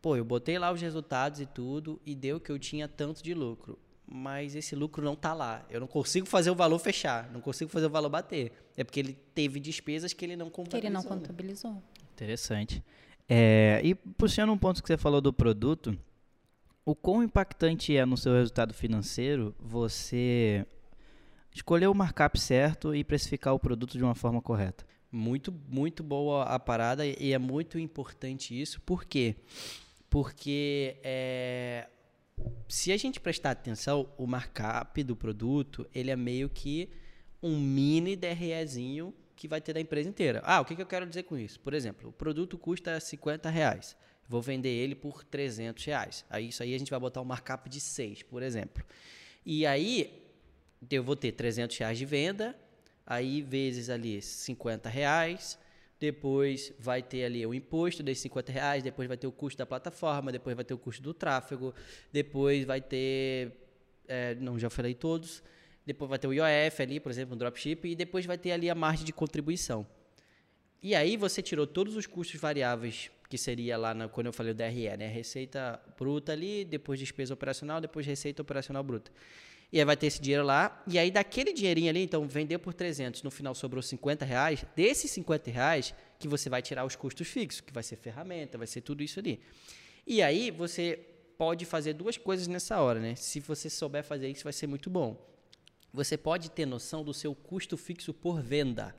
[0.00, 3.34] pô, eu botei lá os resultados e tudo, e deu que eu tinha tanto de
[3.34, 3.78] lucro
[4.14, 5.64] mas esse lucro não está lá.
[5.70, 8.52] Eu não consigo fazer o valor fechar, não consigo fazer o valor bater.
[8.76, 10.80] É porque ele teve despesas que ele não contabilizou.
[10.80, 11.82] Que ele não contabilizou.
[12.12, 12.84] Interessante.
[13.34, 15.98] É, e puxando um ponto que você falou do produto,
[16.84, 20.66] o quão impactante é no seu resultado financeiro você
[21.50, 24.84] escolher o markup certo e precificar o produto de uma forma correta?
[25.10, 28.82] Muito, muito boa a parada e é muito importante isso.
[28.82, 29.34] Por quê?
[30.10, 31.88] Porque é,
[32.68, 36.90] se a gente prestar atenção, o markup do produto, ele é meio que
[37.42, 40.40] um mini DREzinho que vai ter da empresa inteira.
[40.44, 41.58] Ah, o que, que eu quero dizer com isso?
[41.58, 43.96] Por exemplo, o produto custa 50 reais.
[44.28, 46.24] Vou vender ele por 300 reais.
[46.30, 48.84] Aí, isso aí a gente vai botar um markup de 6, por exemplo.
[49.44, 50.22] E aí,
[50.88, 52.56] eu vou ter 300 reais de venda,
[53.04, 55.58] aí vezes ali 50 reais,
[55.98, 59.66] depois vai ter ali o imposto desses 50 reais, depois vai ter o custo da
[59.66, 61.74] plataforma, depois vai ter o custo do tráfego,
[62.12, 63.56] depois vai ter,
[64.06, 65.42] é, não já falei todos,
[65.86, 68.70] depois vai ter o IOF ali, por exemplo, um dropship, e depois vai ter ali
[68.70, 69.86] a margem de contribuição.
[70.82, 74.52] E aí você tirou todos os custos variáveis que seria lá na, quando eu falei
[74.52, 75.08] o DRE, né?
[75.08, 79.10] Receita bruta ali, depois despesa operacional, depois receita operacional bruta.
[79.72, 80.82] E aí vai ter esse dinheiro lá.
[80.86, 84.66] E aí daquele dinheirinho ali, então vendeu por 300, no final sobrou 50 reais.
[84.76, 88.66] Desses 50 reais que você vai tirar os custos fixos, que vai ser ferramenta, vai
[88.66, 89.40] ser tudo isso ali.
[90.06, 90.98] E aí você
[91.38, 93.14] pode fazer duas coisas nessa hora, né?
[93.14, 95.31] Se você souber fazer isso, vai ser muito bom.
[95.92, 98.94] Você pode ter noção do seu custo fixo por venda.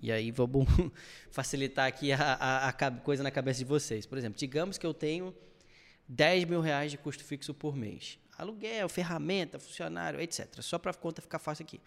[0.00, 0.66] E aí vamos
[1.30, 4.06] facilitar aqui a, a, a, coisa na cabeça de vocês.
[4.06, 5.34] Por exemplo, digamos que eu tenho
[6.08, 10.46] 10 mil reais de custo fixo por mês aluguel, ferramenta, funcionário, etc.
[10.60, 11.80] Só para a conta ficar fácil aqui.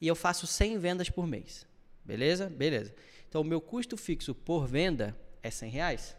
[0.00, 1.66] E eu faço 100 vendas por mês.
[2.04, 2.50] Beleza?
[2.50, 2.94] Beleza.
[3.26, 6.16] Então, o meu custo fixo por venda é 100 reais.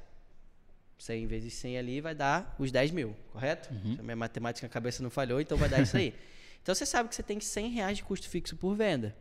[0.98, 3.72] 100 vezes 100 ali vai dar os 10 mil, correto?
[3.72, 3.98] Uhum.
[4.02, 6.14] Minha matemática na cabeça não falhou, então vai dar isso aí.
[6.66, 9.16] então, você sabe que você tem 100 reais de custo fixo por venda.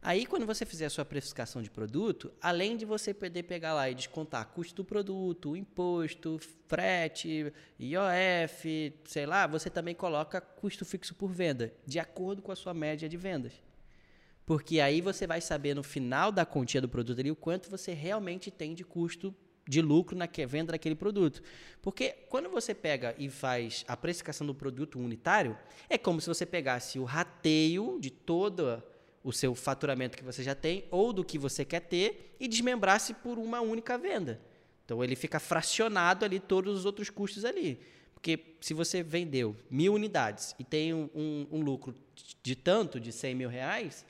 [0.00, 3.90] Aí, quando você fizer a sua precificação de produto, além de você poder pegar lá
[3.90, 6.38] e descontar custo do produto, imposto,
[6.68, 12.56] frete, IOF, sei lá, você também coloca custo fixo por venda, de acordo com a
[12.56, 13.54] sua média de vendas.
[14.46, 17.92] Porque aí você vai saber no final da continha do produto ali o quanto você
[17.92, 19.34] realmente tem de custo
[19.66, 21.42] de lucro na venda daquele produto.
[21.80, 25.56] Porque quando você pega e faz a precificação do produto unitário,
[25.88, 28.84] é como se você pegasse o rateio de toda
[29.22, 33.14] o seu faturamento que você já tem ou do que você quer ter e desmembrasse
[33.14, 34.40] por uma única venda.
[34.84, 37.80] Então ele fica fracionado ali todos os outros custos ali.
[38.12, 41.94] Porque se você vendeu mil unidades e tem um, um, um lucro
[42.42, 44.04] de tanto, de 100 mil reais,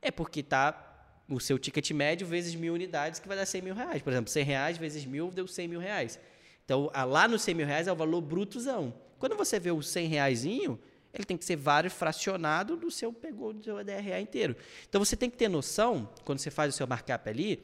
[0.00, 0.91] é porque está
[1.32, 4.02] o seu ticket médio vezes mil unidades que vai dar 100 mil reais.
[4.02, 6.18] Por exemplo, 100 reais vezes mil deu 100 mil reais.
[6.64, 8.94] Então, lá no 100 mil reais é o valor brutozão.
[9.18, 10.78] Quando você vê o 100 reaisinho,
[11.12, 14.56] ele tem que ser vários fracionado do seu pegou do seu DRA inteiro.
[14.88, 17.62] Então você tem que ter noção, quando você faz o seu markup ali,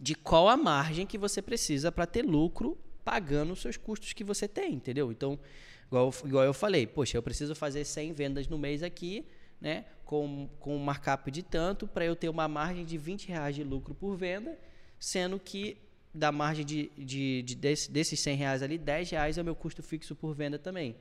[0.00, 4.24] de qual a margem que você precisa para ter lucro pagando os seus custos que
[4.24, 5.12] você tem, entendeu?
[5.12, 5.38] Então,
[5.86, 9.26] igual, igual eu falei, poxa, eu preciso fazer 100 vendas no mês aqui,
[9.64, 13.56] né, com, com um markup de tanto, para eu ter uma margem de 20 reais
[13.56, 14.58] de lucro por venda,
[15.00, 15.78] sendo que
[16.12, 19.54] da margem de, de, de desse, desses 100 reais ali, 10 reais é o meu
[19.54, 20.94] custo fixo por venda também.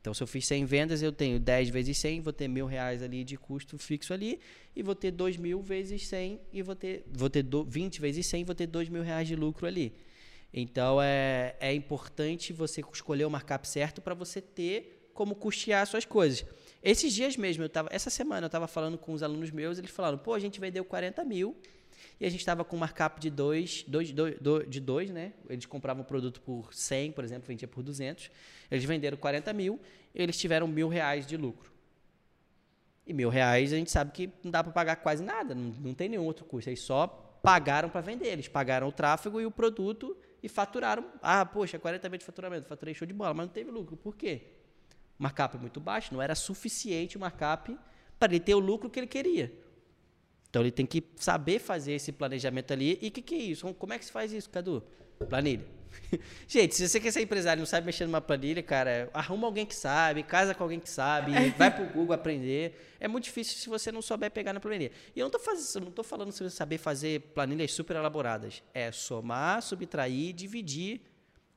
[0.00, 3.02] Então, se eu fiz 100 vendas, eu tenho 10 vezes 100, vou ter mil reais
[3.02, 4.38] ali de custo fixo ali,
[4.76, 8.24] e vou ter 2 mil vezes 100, e vou ter, vou ter do, 20 vezes
[8.28, 9.92] 100, vou ter 2 mil reais de lucro ali.
[10.54, 16.04] Então, é, é importante você escolher o markup certo para você ter como custear suas
[16.04, 16.46] coisas.
[16.82, 19.90] Esses dias mesmo, eu tava, essa semana, eu estava falando com os alunos meus, eles
[19.90, 21.56] falaram, pô, a gente vendeu 40 mil,
[22.20, 25.32] e a gente estava com um markup de 2, dois, dois, dois, de 2, né?
[25.48, 28.30] Eles compravam o produto por 100, por exemplo, vendia por 200.
[28.70, 29.80] Eles venderam 40 mil,
[30.14, 31.70] eles tiveram mil reais de lucro.
[33.06, 35.94] E mil reais a gente sabe que não dá para pagar quase nada, não, não
[35.94, 36.68] tem nenhum outro custo.
[36.68, 37.06] Eles só
[37.42, 41.06] pagaram para vender, eles pagaram o tráfego e o produto e faturaram.
[41.22, 43.96] Ah, poxa, 40 mil de faturamento, faturei show de bola, mas não teve lucro.
[43.96, 44.57] Por quê?
[45.18, 47.76] Markup muito baixo, não era suficiente o markup
[48.18, 49.52] para ele ter o lucro que ele queria.
[50.48, 52.98] Então ele tem que saber fazer esse planejamento ali.
[53.02, 53.74] E o que, que é isso?
[53.74, 54.82] Como é que se faz isso, Cadu?
[55.28, 55.64] Planilha.
[56.46, 59.66] Gente, se você quer ser empresário e não sabe mexer numa planilha, cara, arruma alguém
[59.66, 62.96] que sabe, casa com alguém que sabe, vai pro Google aprender.
[63.00, 64.92] É muito difícil se você não souber pegar na planilha.
[65.14, 68.62] E eu não tô, fazendo, não tô falando você saber fazer planilhas super elaboradas.
[68.72, 71.00] É somar, subtrair, dividir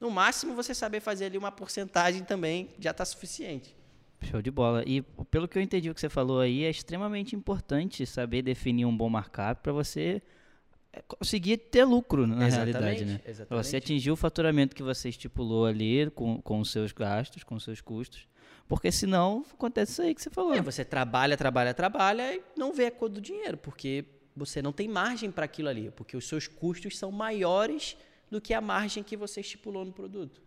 [0.02, 3.76] No máximo, você saber fazer ali uma porcentagem também já está suficiente.
[4.24, 4.84] Show de bola.
[4.88, 8.86] E pelo que eu entendi o que você falou aí, é extremamente importante saber definir
[8.86, 10.20] um bom markup para você
[10.92, 13.22] é, conseguir ter lucro na Exatamente, realidade, né?
[13.26, 13.66] exatamente.
[13.66, 17.64] Você atingir o faturamento que você estipulou ali com, com os seus gastos, com os
[17.64, 18.28] seus custos.
[18.68, 20.56] Porque senão acontece isso aí que você falou.
[20.56, 24.72] É, você trabalha, trabalha, trabalha e não vê a cor do dinheiro, porque você não
[24.72, 27.98] tem margem para aquilo ali, porque os seus custos são maiores
[28.32, 30.42] do que a margem que você estipulou no produto.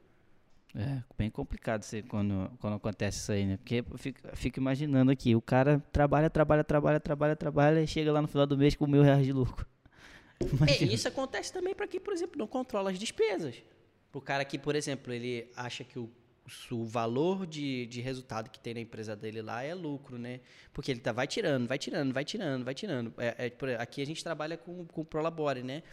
[0.75, 3.57] É, bem complicado você, quando, quando acontece isso aí, né?
[3.59, 8.11] Porque eu fico, fico, imaginando aqui, o cara trabalha, trabalha, trabalha, trabalha, trabalha e chega
[8.11, 9.67] lá no final do mês com mil reais de lucro.
[10.69, 13.63] É, isso acontece também para quem, por exemplo, não controla as despesas.
[14.11, 16.11] Para o cara que, por exemplo, ele acha que o,
[16.73, 20.41] o valor de, de resultado que tem na empresa dele lá é lucro, né?
[20.73, 23.15] Porque ele tá, vai tirando, vai tirando, vai tirando, vai tirando.
[23.17, 25.85] É, é, aqui a gente trabalha com, com o Prolabore, né?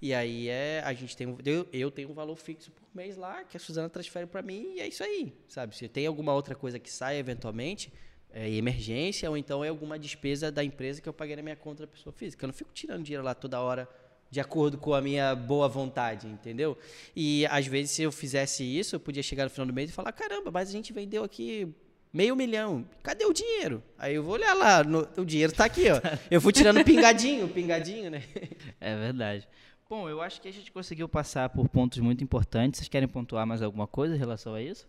[0.00, 3.42] E aí é, a gente tem eu, eu tenho um valor fixo por mês lá
[3.44, 5.76] que a Suzana transfere para mim e é isso aí, sabe?
[5.76, 7.92] Se tem alguma outra coisa que sai eventualmente,
[8.30, 11.84] é emergência ou então é alguma despesa da empresa que eu paguei na minha conta
[11.84, 12.44] da pessoa física.
[12.44, 13.88] Eu não fico tirando dinheiro lá toda hora
[14.30, 16.76] de acordo com a minha boa vontade, entendeu?
[17.16, 19.92] E às vezes se eu fizesse isso, eu podia chegar no final do mês e
[19.92, 21.74] falar: caramba, mas a gente vendeu aqui
[22.12, 22.86] meio milhão.
[23.02, 23.82] Cadê o dinheiro?
[23.98, 26.00] Aí eu vou olhar lá, no, o dinheiro está aqui, ó.
[26.30, 28.22] Eu fui tirando pingadinho, pingadinho, né?
[28.80, 29.48] É verdade.
[29.90, 32.76] Bom, eu acho que a gente conseguiu passar por pontos muito importantes.
[32.76, 34.86] Vocês querem pontuar mais alguma coisa em relação a isso?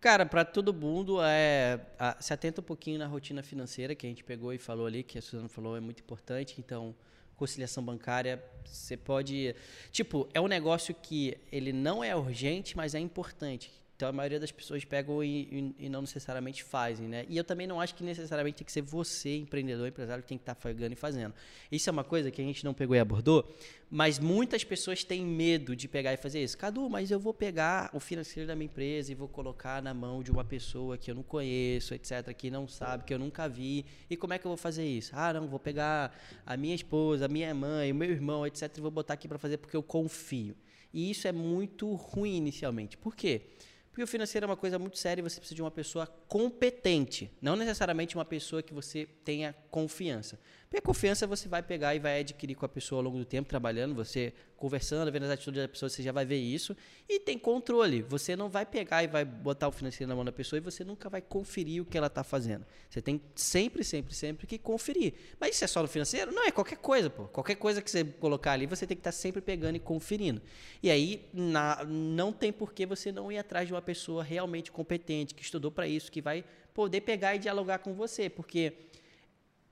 [0.00, 4.08] Cara, para todo mundo, é, a, se atenta um pouquinho na rotina financeira que a
[4.08, 6.56] gente pegou e falou ali, que a Suzana falou, é muito importante.
[6.58, 6.92] Então,
[7.36, 9.54] conciliação bancária, você pode...
[9.92, 13.70] Tipo, é um negócio que ele não é urgente, mas é importante.
[13.96, 17.24] Então a maioria das pessoas pegam e, e, e, não necessariamente fazem, né?
[17.28, 20.36] E eu também não acho que necessariamente tem que ser você, empreendedor, empresário, que tem
[20.36, 21.32] que estar tá pegando e fazendo.
[21.70, 23.48] Isso é uma coisa que a gente não pegou e abordou,
[23.88, 26.58] mas muitas pessoas têm medo de pegar e fazer isso.
[26.58, 30.24] Cadu, mas eu vou pegar o financeiro da minha empresa e vou colocar na mão
[30.24, 33.86] de uma pessoa que eu não conheço, etc., que não sabe, que eu nunca vi.
[34.10, 35.12] E como é que eu vou fazer isso?
[35.14, 38.80] Ah, não, vou pegar a minha esposa, a minha mãe, o meu irmão, etc., e
[38.80, 40.56] vou botar aqui para fazer porque eu confio.
[40.92, 42.96] E isso é muito ruim inicialmente.
[42.96, 43.40] Por quê?
[43.40, 43.64] Porque
[44.02, 47.54] o financeiro é uma coisa muito séria e você precisa de uma pessoa competente, não
[47.54, 50.38] necessariamente uma pessoa que você tenha confiança.
[50.74, 53.24] Porque a confiança você vai pegar e vai adquirir com a pessoa ao longo do
[53.24, 56.76] tempo, trabalhando, você conversando, vendo as atitudes da pessoa, você já vai ver isso.
[57.08, 58.02] E tem controle.
[58.02, 60.82] Você não vai pegar e vai botar o financeiro na mão da pessoa e você
[60.82, 62.66] nunca vai conferir o que ela está fazendo.
[62.90, 65.14] Você tem sempre, sempre, sempre que conferir.
[65.38, 66.32] Mas isso é só no financeiro?
[66.32, 67.28] Não, é qualquer coisa, pô.
[67.28, 70.42] Qualquer coisa que você colocar ali, você tem que estar tá sempre pegando e conferindo.
[70.82, 74.72] E aí, na, não tem por que você não ir atrás de uma pessoa realmente
[74.72, 76.44] competente, que estudou para isso, que vai
[76.74, 78.28] poder pegar e dialogar com você.
[78.28, 78.72] Porque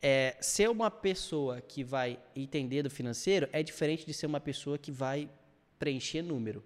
[0.03, 4.77] é, ser uma pessoa que vai entender do financeiro é diferente de ser uma pessoa
[4.77, 5.31] que vai
[5.79, 6.65] preencher número.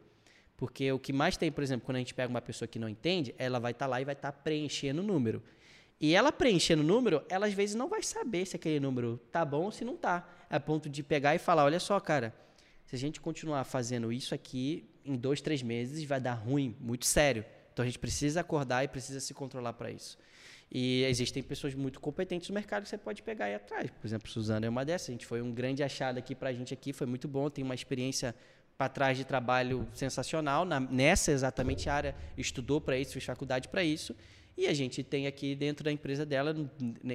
[0.56, 2.88] Porque o que mais tem, por exemplo, quando a gente pega uma pessoa que não
[2.88, 5.42] entende, ela vai estar tá lá e vai estar tá preenchendo número.
[6.00, 9.64] E ela preenchendo número, ela às vezes não vai saber se aquele número tá bom
[9.64, 10.26] ou se não tá.
[10.48, 12.34] A ponto de pegar e falar, olha só, cara,
[12.86, 17.04] se a gente continuar fazendo isso aqui, em dois, três meses vai dar ruim, muito
[17.04, 17.44] sério.
[17.72, 20.18] Então a gente precisa acordar e precisa se controlar para isso.
[20.70, 23.90] E existem pessoas muito competentes no mercado que você pode pegar aí atrás.
[23.90, 25.10] Por exemplo, Suzana é uma dessas.
[25.10, 27.48] A gente foi um grande achado aqui para a gente aqui, foi muito bom.
[27.48, 28.34] Tem uma experiência
[28.76, 32.14] para trás de trabalho sensacional na, nessa exatamente área.
[32.36, 34.14] Estudou para isso, fez faculdade para isso.
[34.56, 36.54] E a gente tem aqui dentro da empresa dela,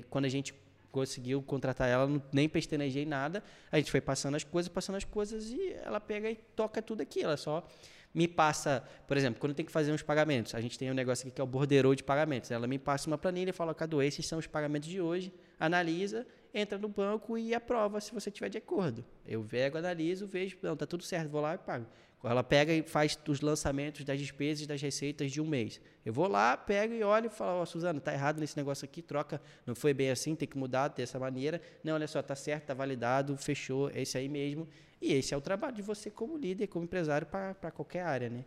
[0.09, 0.53] quando a gente
[0.91, 3.43] conseguiu contratar ela, nem pestanejei nada.
[3.71, 7.01] A gente foi passando as coisas, passando as coisas e ela pega e toca tudo
[7.01, 7.21] aqui.
[7.21, 7.67] Ela só
[8.13, 11.27] me passa, por exemplo, quando tem que fazer uns pagamentos, a gente tem um negócio
[11.27, 12.51] aqui que é o borderou de pagamentos.
[12.51, 16.25] Ela me passa uma planilha e fala, Cadu, esses são os pagamentos de hoje, analisa,
[16.53, 19.05] entra no banco e aprova se você tiver de acordo.
[19.25, 21.85] Eu pego, analiso, vejo, não, tá tudo certo, vou lá e pago.
[22.23, 25.81] Ela pega e faz os lançamentos das despesas das receitas de um mês.
[26.05, 28.85] Eu vou lá, pego e olho e falo, ó, oh, Suzana, tá errado nesse negócio
[28.85, 31.59] aqui, troca, não foi bem assim, tem que mudar dessa maneira.
[31.83, 34.67] Não, olha só, tá certo, tá validado, fechou, é esse aí mesmo.
[35.01, 38.45] E esse é o trabalho de você como líder, como empresário para qualquer área, né?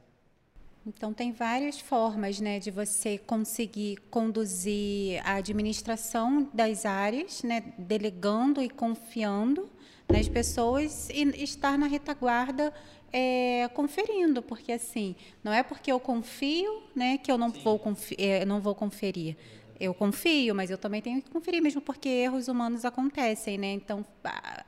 [0.87, 8.63] Então tem várias formas, né, de você conseguir conduzir a administração das áreas, né, delegando
[8.63, 9.71] e confiando
[10.07, 12.71] nas pessoas e estar na retaguarda
[13.17, 17.81] é, conferindo, porque assim não é porque eu confio, né, que eu não vou
[18.19, 19.37] é, não vou conferir
[19.79, 23.73] eu confio, mas eu também tenho que conferir, mesmo porque erros humanos acontecem, né?
[23.73, 24.05] Então,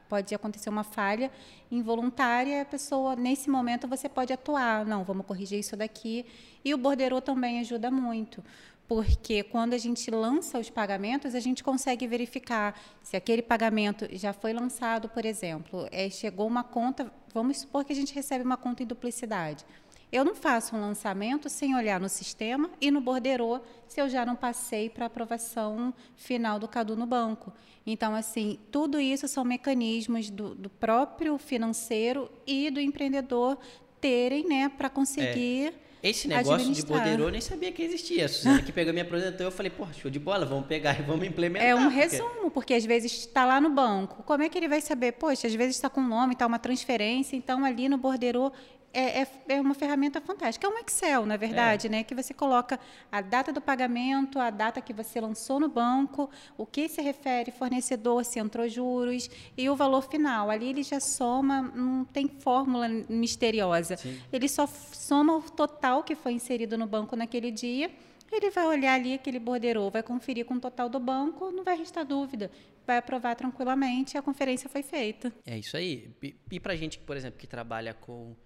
[0.08, 1.30] pode acontecer uma falha
[1.70, 4.84] involuntária, a pessoa, nesse momento, você pode atuar.
[4.84, 6.26] Não, vamos corrigir isso daqui.
[6.64, 8.42] E o borderô também ajuda muito,
[8.88, 14.32] porque quando a gente lança os pagamentos, a gente consegue verificar se aquele pagamento já
[14.32, 18.56] foi lançado, por exemplo, é, chegou uma conta, vamos supor que a gente recebe uma
[18.56, 19.64] conta em duplicidade
[20.12, 24.24] Eu não faço um lançamento sem olhar no sistema e no borderô se eu já
[24.24, 27.52] não passei para aprovação final do CADU no banco.
[27.84, 33.58] Então, assim, tudo isso são mecanismos do, do próprio financeiro e do empreendedor
[34.00, 35.74] terem, né, para conseguir.
[35.82, 35.85] É.
[36.02, 38.26] Esse negócio de borderô eu nem sabia que existia.
[38.26, 41.02] A Suzana que pegou me apresentou, eu falei, pô, show de bola, vamos pegar e
[41.02, 41.66] vamos implementar.
[41.66, 41.96] É um porque...
[41.96, 44.22] resumo, porque às vezes está lá no banco.
[44.22, 45.12] Como é que ele vai saber?
[45.12, 48.52] Poxa, às vezes está com nome, está uma transferência, então ali no borderô
[48.96, 50.66] é, é, é, uma ferramenta fantástica.
[50.66, 51.90] É um Excel, na verdade, é.
[51.90, 52.02] né?
[52.02, 52.80] Que você coloca
[53.12, 57.50] a data do pagamento, a data que você lançou no banco, o que se refere
[57.50, 60.48] fornecedor, se entrou juros e o valor final.
[60.48, 63.98] Ali ele já soma, não tem fórmula misteriosa.
[63.98, 64.18] Sim.
[64.32, 67.90] Ele só soma o total que foi inserido no banco naquele dia.
[68.32, 71.76] Ele vai olhar ali aquele borderô, vai conferir com o total do banco, não vai
[71.76, 72.50] restar dúvida
[72.86, 75.32] vai aprovar tranquilamente, a conferência foi feita.
[75.44, 76.08] É isso aí.
[76.22, 78.36] E, e para gente, por exemplo, que trabalha com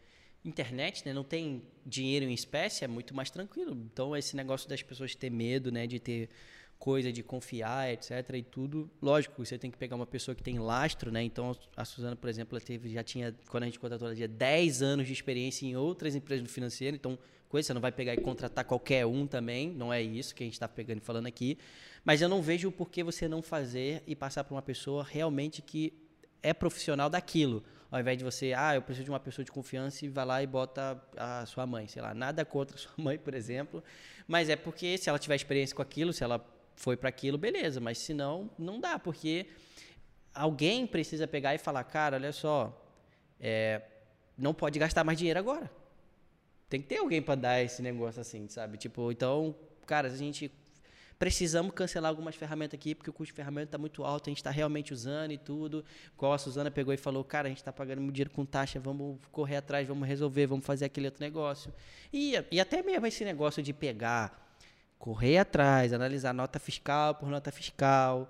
[0.44, 3.76] internet, né, não tem dinheiro em espécie, é muito mais tranquilo.
[3.92, 6.28] Então, esse negócio das pessoas ter medo, né, de ter
[6.78, 8.10] coisa, de confiar, etc.
[8.34, 11.22] e tudo, lógico, você tem que pegar uma pessoa que tem lastro, né?
[11.22, 14.26] Então, a Suzana, por exemplo, ela teve, já tinha, quando a gente contratou, ela tinha
[14.26, 17.18] 10 anos de experiência em outras empresas do financeiro, então,
[17.50, 20.46] coisa, você não vai pegar e contratar qualquer um também, não é isso que a
[20.46, 21.58] gente está pegando e falando aqui.
[22.02, 25.60] Mas eu não vejo o porquê você não fazer e passar para uma pessoa realmente
[25.60, 25.92] que
[26.42, 30.04] é profissional daquilo ao invés de você, ah, eu preciso de uma pessoa de confiança
[30.04, 33.18] e vai lá e bota a sua mãe, sei lá, nada contra a sua mãe,
[33.18, 33.82] por exemplo,
[34.28, 36.44] mas é porque se ela tiver experiência com aquilo, se ela
[36.76, 39.46] foi para aquilo, beleza, mas se não, não dá, porque
[40.32, 42.80] alguém precisa pegar e falar, cara, olha só,
[43.40, 43.82] é,
[44.38, 45.70] não pode gastar mais dinheiro agora.
[46.68, 48.78] Tem que ter alguém para dar esse negócio assim, sabe?
[48.78, 49.54] Tipo, então,
[49.86, 50.50] cara, a gente
[51.20, 54.38] precisamos cancelar algumas ferramentas aqui, porque o custo de ferramenta está muito alto, a gente
[54.38, 55.84] está realmente usando e tudo.
[56.16, 58.80] Qual a Suzana pegou e falou, cara, a gente está pagando muito dinheiro com taxa,
[58.80, 61.70] vamos correr atrás, vamos resolver, vamos fazer aquele outro negócio.
[62.10, 64.50] E, e até mesmo esse negócio de pegar,
[64.98, 68.26] correr atrás, analisar nota fiscal por nota fiscal,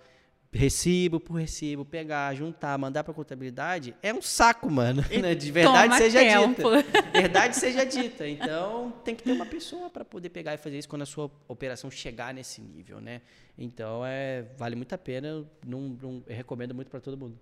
[0.53, 5.05] recibo por recibo, pegar, juntar, mandar para contabilidade, é um saco, mano.
[5.20, 5.34] Né?
[5.34, 6.76] De verdade seja tempo.
[6.76, 7.03] dita.
[7.12, 8.26] Verdade seja dita.
[8.26, 11.30] Então, tem que ter uma pessoa para poder pegar e fazer isso quando a sua
[11.46, 13.20] operação chegar nesse nível, né?
[13.59, 17.38] Então, é, vale muito a pena, não, não eu recomendo muito para todo mundo.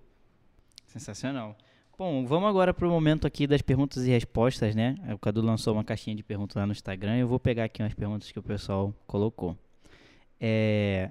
[0.88, 1.56] Sensacional.
[1.96, 4.96] Bom, vamos agora para o momento aqui das perguntas e respostas, né?
[5.12, 7.82] O Cadu lançou uma caixinha de perguntas lá no Instagram e eu vou pegar aqui
[7.82, 9.56] umas perguntas que o pessoal colocou.
[10.40, 11.10] É...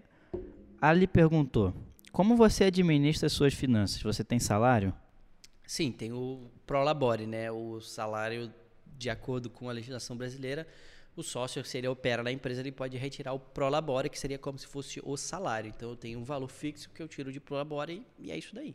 [0.82, 1.74] Ali perguntou:
[2.18, 4.02] Como você administra suas finanças?
[4.02, 4.92] Você tem salário?
[5.68, 7.52] Sim, tem o Prolabore, né?
[7.52, 8.52] O salário
[8.98, 10.66] de acordo com a legislação brasileira,
[11.16, 14.58] o sócio, se ele opera na empresa, ele pode retirar o Prolabore, que seria como
[14.58, 15.70] se fosse o salário.
[15.70, 18.56] Então eu tenho um valor fixo que eu tiro de Prolabore e, e é isso
[18.56, 18.74] daí.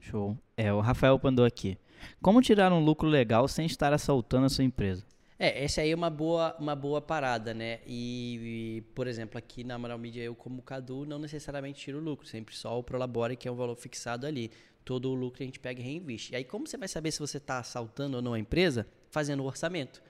[0.00, 0.34] Show.
[0.56, 1.76] É, o Rafael mandou aqui.
[2.22, 5.04] Como tirar um lucro legal sem estar assaltando a sua empresa?
[5.38, 7.80] É, essa aí é uma boa, uma boa parada, né?
[7.86, 12.26] E, e, por exemplo, aqui na Moral Media, eu como Cadu, não necessariamente tiro lucro,
[12.26, 14.50] sempre só o Prolabore, que é um valor fixado ali.
[14.84, 16.32] Todo o lucro a gente pega e reinveste.
[16.32, 18.86] E aí, como você vai saber se você está assaltando ou não a empresa?
[19.10, 20.02] Fazendo o orçamento.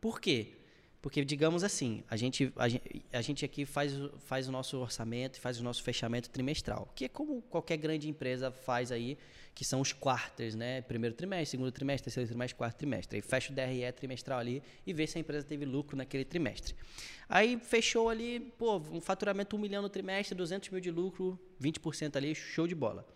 [0.00, 0.54] Por quê?
[1.00, 5.40] Porque, digamos assim, a gente, a gente, a gente aqui faz, faz o nosso orçamento,
[5.40, 9.18] faz o nosso fechamento trimestral, que é como qualquer grande empresa faz aí
[9.54, 10.82] que são os quartos, né?
[10.82, 13.16] Primeiro trimestre, segundo trimestre, terceiro trimestre, quarto trimestre.
[13.16, 16.74] Aí fecha o DRE trimestral ali e vê se a empresa teve lucro naquele trimestre.
[17.28, 22.16] Aí fechou ali, pô, um faturamento 1 milhão no trimestre, 200 mil de lucro, 20%
[22.16, 23.06] ali, show de bola.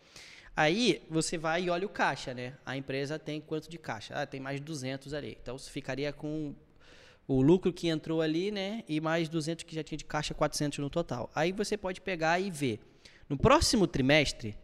[0.56, 2.54] Aí você vai e olha o caixa, né?
[2.64, 4.14] A empresa tem quanto de caixa?
[4.14, 5.36] Ah, tem mais de 200 ali.
[5.42, 6.54] Então você ficaria com
[7.26, 8.84] o lucro que entrou ali, né?
[8.88, 11.30] E mais 200 que já tinha de caixa, 400 no total.
[11.34, 12.80] Aí você pode pegar e ver.
[13.28, 14.56] No próximo trimestre,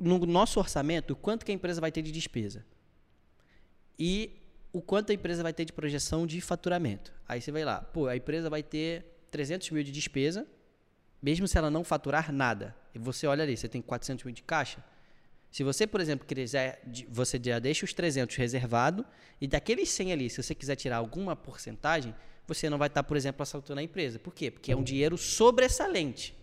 [0.00, 2.64] no nosso orçamento, quanto que a empresa vai ter de despesa.
[3.98, 4.40] E
[4.72, 7.12] o quanto a empresa vai ter de projeção de faturamento.
[7.28, 10.46] Aí você vai lá, pô, a empresa vai ter 300 mil de despesa,
[11.22, 12.74] mesmo se ela não faturar nada.
[12.94, 14.82] E você olha ali, você tem 400 mil de caixa.
[15.50, 19.04] Se você, por exemplo, quiser, você já deixa os 300 reservado
[19.40, 22.14] e daqueles 100 ali, se você quiser tirar alguma porcentagem,
[22.46, 24.18] você não vai estar, por exemplo, assaltando a empresa.
[24.18, 24.50] Por quê?
[24.50, 26.34] Porque é um dinheiro sobressalente.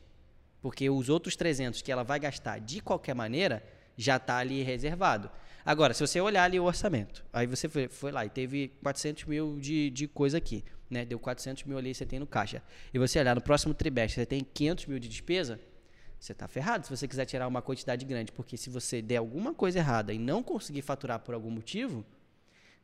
[0.62, 3.64] Porque os outros 300 que ela vai gastar de qualquer maneira
[3.96, 5.30] já está ali reservado.
[5.66, 9.26] Agora, se você olhar ali o orçamento, aí você foi, foi lá e teve 400
[9.26, 11.04] mil de, de coisa aqui, né?
[11.04, 12.64] Deu 400 mil ali, você tem no caixa.
[12.94, 15.60] E você olhar no próximo trimestre, você tem 500 mil de despesa,
[16.20, 18.32] você está ferrado se você quiser tirar uma quantidade grande.
[18.32, 22.06] Porque se você der alguma coisa errada e não conseguir faturar por algum motivo,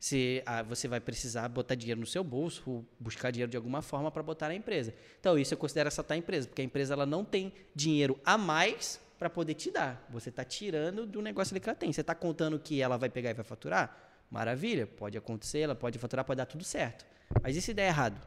[0.04, 4.10] se, ah, você vai precisar botar dinheiro no seu bolso, buscar dinheiro de alguma forma
[4.10, 4.92] para botar na empresa.
[5.18, 8.36] Então, isso eu considero assaltar a empresa, porque a empresa ela não tem dinheiro a
[8.36, 10.06] mais para poder te dar.
[10.10, 11.90] Você está tirando do negócio que ela tem.
[11.90, 13.96] Você está contando que ela vai pegar e vai faturar?
[14.30, 17.06] Maravilha, pode acontecer, ela pode faturar, pode dar tudo certo.
[17.42, 18.20] Mas e se der errado?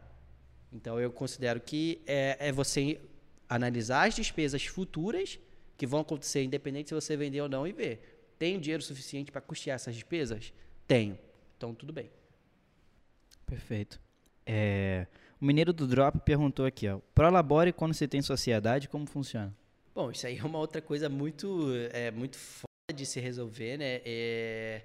[0.73, 2.99] Então eu considero que é, é você
[3.47, 5.37] analisar as despesas futuras
[5.77, 8.33] que vão acontecer, independente se você vender ou não, e ver.
[8.39, 10.51] Tenho dinheiro suficiente para custear essas despesas?
[10.87, 11.26] Tenho.
[11.57, 12.09] Então tudo bem.
[13.45, 13.99] Perfeito.
[14.45, 15.07] É,
[15.41, 16.99] o Mineiro do Drop perguntou aqui, ó.
[17.13, 19.53] Prolabore quando você tem sociedade, como funciona?
[19.93, 24.01] Bom, isso aí é uma outra coisa muito, é, muito foda de se resolver, né?
[24.05, 24.83] É,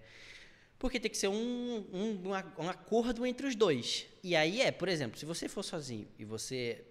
[0.79, 4.07] porque tem que ser um, um, um acordo entre os dois.
[4.23, 6.85] E aí é, por exemplo, se você for sozinho e você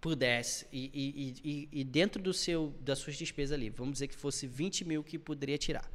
[0.00, 4.16] pudesse, e, e, e, e, dentro do seu, das suas despesas ali, vamos dizer que
[4.16, 5.90] fosse 20 mil que poderia tirar.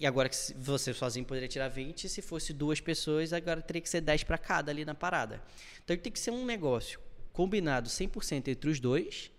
[0.00, 3.88] E agora que você sozinho poderia tirar 20, se fosse duas pessoas, agora teria que
[3.88, 5.42] ser 10 para cada ali na parada.
[5.84, 6.98] Então tem que ser um negócio
[7.34, 9.30] combinado 100% entre os dois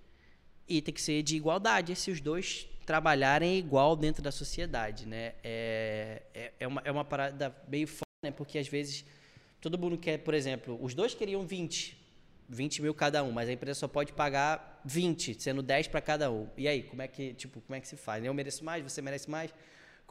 [0.70, 5.34] e tem que ser de igualdade, se os dois trabalharem igual dentro da sociedade, né?
[5.44, 8.30] É, é, é, uma, é uma parada meio foda, né?
[8.30, 9.04] Porque às vezes
[9.60, 11.98] todo mundo quer, por exemplo, os dois queriam 20,
[12.48, 16.30] 20 mil cada um, mas a empresa só pode pagar 20, sendo 10 para cada
[16.30, 16.48] um.
[16.56, 18.24] E aí, como é que, tipo, como é que se faz?
[18.24, 19.52] Eu mereço mais, você merece mais?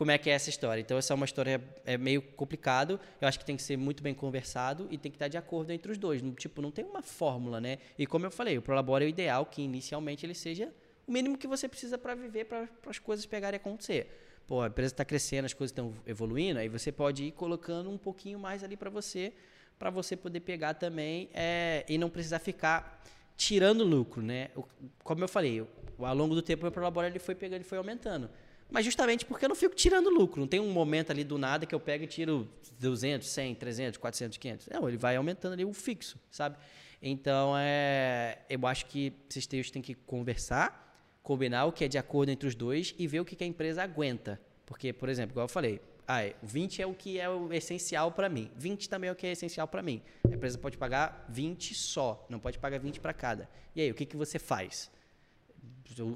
[0.00, 0.80] Como é que é essa história?
[0.80, 2.98] Então, essa é uma história é meio complicado.
[3.20, 5.72] Eu acho que tem que ser muito bem conversado e tem que estar de acordo
[5.72, 6.22] entre os dois.
[6.38, 7.76] Tipo, não tem uma fórmula, né?
[7.98, 10.72] E como eu falei, o Prolabore é o ideal que inicialmente ele seja
[11.06, 14.40] o mínimo que você precisa para viver, para as coisas pegarem a acontecer.
[14.46, 17.98] Pô, a empresa está crescendo, as coisas estão evoluindo, aí você pode ir colocando um
[17.98, 19.34] pouquinho mais ali para você,
[19.78, 23.04] para você poder pegar também é, e não precisar ficar
[23.36, 24.48] tirando lucro, né?
[24.56, 24.64] O,
[25.04, 25.62] como eu falei,
[25.98, 28.30] ao longo do tempo o meu Prolabore ele foi pegando, ele foi aumentando.
[28.70, 30.40] Mas justamente porque eu não fico tirando lucro.
[30.40, 32.48] Não tem um momento ali do nada que eu pego e tiro
[32.78, 34.68] 200, 100, 300, 400, 500.
[34.68, 36.56] Não, ele vai aumentando ali o fixo, sabe?
[37.02, 40.90] Então, é, eu acho que vocês têm que conversar
[41.22, 43.82] combinar o que é de acordo entre os dois e ver o que a empresa
[43.82, 44.40] aguenta.
[44.66, 48.28] Porque, por exemplo, igual eu falei, ah, 20 é o que é o essencial para
[48.28, 48.50] mim.
[48.56, 50.02] 20 também é o que é essencial para mim.
[50.28, 53.48] A empresa pode pagar 20 só, não pode pagar 20 para cada.
[53.74, 54.90] E aí, o que, que você faz?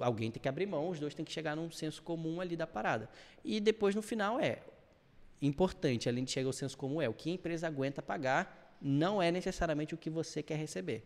[0.01, 2.67] Alguém tem que abrir mão, os dois têm que chegar num senso comum ali da
[2.67, 3.09] parada.
[3.45, 4.63] E depois, no final, é
[5.41, 9.21] importante, além de chegar ao senso comum, é o que a empresa aguenta pagar, não
[9.21, 11.05] é necessariamente o que você quer receber.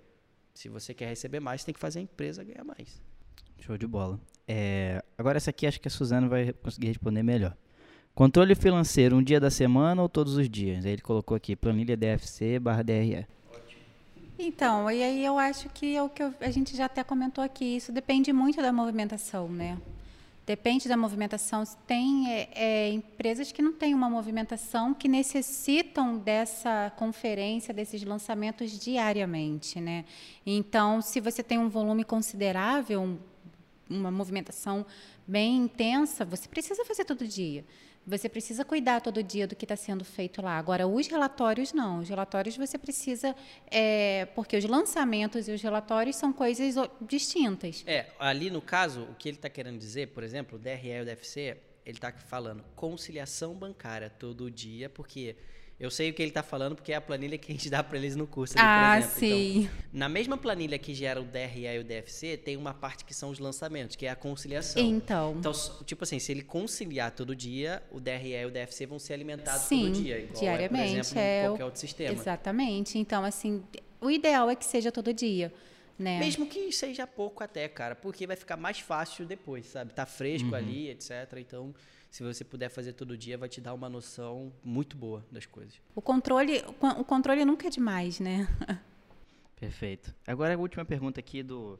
[0.54, 3.00] Se você quer receber mais, tem que fazer a empresa ganhar mais.
[3.60, 4.20] Show de bola.
[4.46, 7.56] É, agora essa aqui acho que a Suzana vai conseguir responder melhor.
[8.14, 10.84] Controle financeiro, um dia da semana ou todos os dias?
[10.84, 13.26] Aí ele colocou aqui, planilha DFC barra DRE.
[14.38, 17.76] Então, e aí eu acho que é o que a gente já até comentou aqui,
[17.76, 19.76] isso depende muito da movimentação, né?
[20.46, 21.62] Depende da movimentação.
[21.86, 28.78] Tem é, é, empresas que não têm uma movimentação que necessitam dessa conferência, desses lançamentos
[28.78, 30.06] diariamente, né?
[30.46, 33.18] Então, se você tem um volume considerável,
[33.90, 34.86] uma movimentação
[35.26, 37.64] bem intensa, você precisa fazer todo dia.
[38.08, 40.56] Você precisa cuidar todo dia do que está sendo feito lá.
[40.56, 41.98] Agora, os relatórios não.
[41.98, 43.36] Os relatórios você precisa.
[43.70, 47.84] É, porque os lançamentos e os relatórios são coisas distintas.
[47.86, 51.02] É, ali no caso, o que ele está querendo dizer, por exemplo, o DRE e
[51.02, 55.36] o DFC, ele está falando conciliação bancária todo dia, porque
[55.80, 57.84] eu sei o que ele está falando porque é a planilha que a gente dá
[57.84, 58.58] para eles no curso.
[58.58, 59.18] Ali, ah, exemplo.
[59.18, 59.58] sim.
[59.60, 63.14] Então, na mesma planilha que gera o DRE e o DFC, tem uma parte que
[63.14, 64.82] são os lançamentos, que é a conciliação.
[64.82, 65.36] Então.
[65.38, 65.52] Então,
[65.84, 69.62] tipo assim, se ele conciliar todo dia, o DRE e o DFC vão ser alimentados
[69.62, 70.18] sim, todo dia.
[70.18, 70.84] Igual diariamente.
[70.84, 72.12] É, por exemplo, é qualquer outro sistema.
[72.12, 72.98] Exatamente.
[72.98, 73.62] Então, assim,
[74.00, 75.52] o ideal é que seja todo dia.
[75.96, 76.20] Né?
[76.20, 79.92] Mesmo que seja pouco até, cara, porque vai ficar mais fácil depois, sabe?
[79.92, 80.54] Tá fresco uhum.
[80.54, 81.10] ali, etc.
[81.38, 81.74] Então,
[82.10, 85.80] se você puder fazer todo dia, vai te dar uma noção muito boa das coisas.
[85.94, 86.64] O controle,
[86.98, 88.48] o controle nunca é demais, né?
[89.56, 90.14] Perfeito.
[90.26, 91.78] Agora a última pergunta aqui do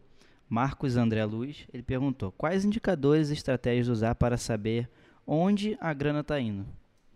[0.48, 1.66] Marcos André Luz.
[1.72, 4.88] Ele perguntou: quais indicadores e estratégias usar para saber
[5.26, 6.66] onde a grana está indo?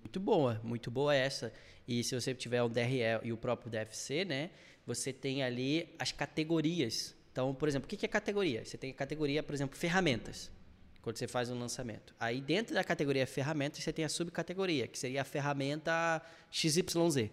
[0.01, 1.53] Muito boa, muito boa essa.
[1.87, 4.51] E se você tiver o DRE e o próprio DFC, né,
[4.87, 7.15] você tem ali as categorias.
[7.31, 8.65] Então, por exemplo, o que é categoria?
[8.65, 10.51] Você tem a categoria, por exemplo, ferramentas
[11.03, 12.15] quando você faz um lançamento.
[12.19, 17.29] Aí dentro da categoria ferramentas você tem a subcategoria, que seria a ferramenta XYZ.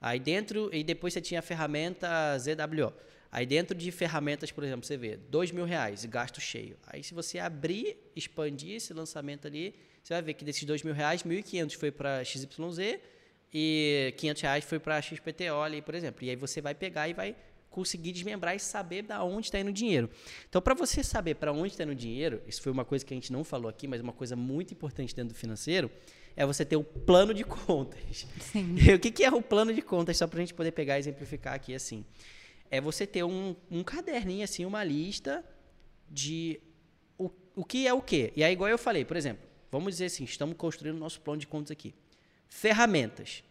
[0.00, 2.92] Aí dentro, e depois você tinha a ferramenta ZWO.
[3.30, 6.76] Aí dentro de ferramentas, por exemplo, você vê dois mil reais, gasto cheio.
[6.86, 10.94] Aí se você abrir, expandir esse lançamento ali, você vai ver que desses dois mil
[10.94, 13.00] reais, 1.500 foi para XYZ
[13.52, 16.24] e 500 reais foi para XPTO ali, por exemplo.
[16.24, 17.36] E aí você vai pegar e vai
[17.74, 20.08] conseguir desmembrar e saber da onde está indo o dinheiro.
[20.48, 23.12] Então, para você saber para onde está indo o dinheiro, isso foi uma coisa que
[23.12, 25.90] a gente não falou aqui, mas uma coisa muito importante dentro do financeiro,
[26.36, 28.28] é você ter o plano de contas.
[28.38, 28.76] Sim.
[28.94, 31.00] o que, que é o plano de contas, só para a gente poder pegar e
[31.00, 32.04] exemplificar aqui assim?
[32.70, 35.44] É você ter um, um caderninho, assim, uma lista
[36.08, 36.60] de
[37.18, 38.32] o, o que é o quê.
[38.36, 41.40] E aí, igual eu falei, por exemplo, vamos dizer assim, estamos construindo o nosso plano
[41.40, 41.92] de contas aqui.
[42.48, 43.42] Ferramentas.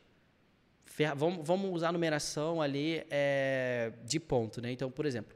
[1.15, 4.71] Vamos, vamos, usar a numeração ali é, de ponto, né?
[4.71, 5.35] Então, por exemplo,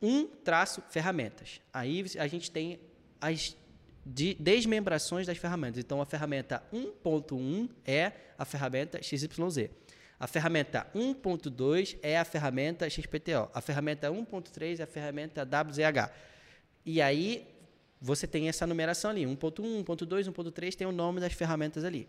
[0.00, 1.60] um traço ferramentas.
[1.72, 2.80] Aí a gente tem
[3.20, 3.56] as
[4.04, 5.78] de desmembrações das ferramentas.
[5.78, 9.70] Então, a ferramenta 1.1 é a ferramenta XYZ.
[10.18, 13.50] A ferramenta 1.2 é a ferramenta XPTO.
[13.54, 16.10] A ferramenta 1.3 é a ferramenta WZH.
[16.84, 17.46] E aí
[18.00, 22.08] você tem essa numeração ali, 1.1, 1.2, 1.3 tem o nome das ferramentas ali.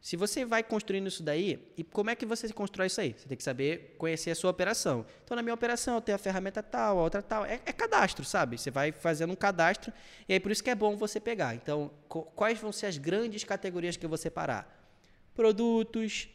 [0.00, 3.14] Se você vai construindo isso daí, e como é que você constrói isso aí?
[3.16, 5.04] Você tem que saber conhecer a sua operação.
[5.22, 7.44] Então, na minha operação, eu tenho a ferramenta tal, a outra tal.
[7.44, 8.56] É, é cadastro, sabe?
[8.56, 9.92] Você vai fazendo um cadastro,
[10.26, 11.54] e aí por isso que é bom você pegar.
[11.54, 14.90] Então, quais vão ser as grandes categorias que eu vou separar?
[15.34, 16.30] Produtos,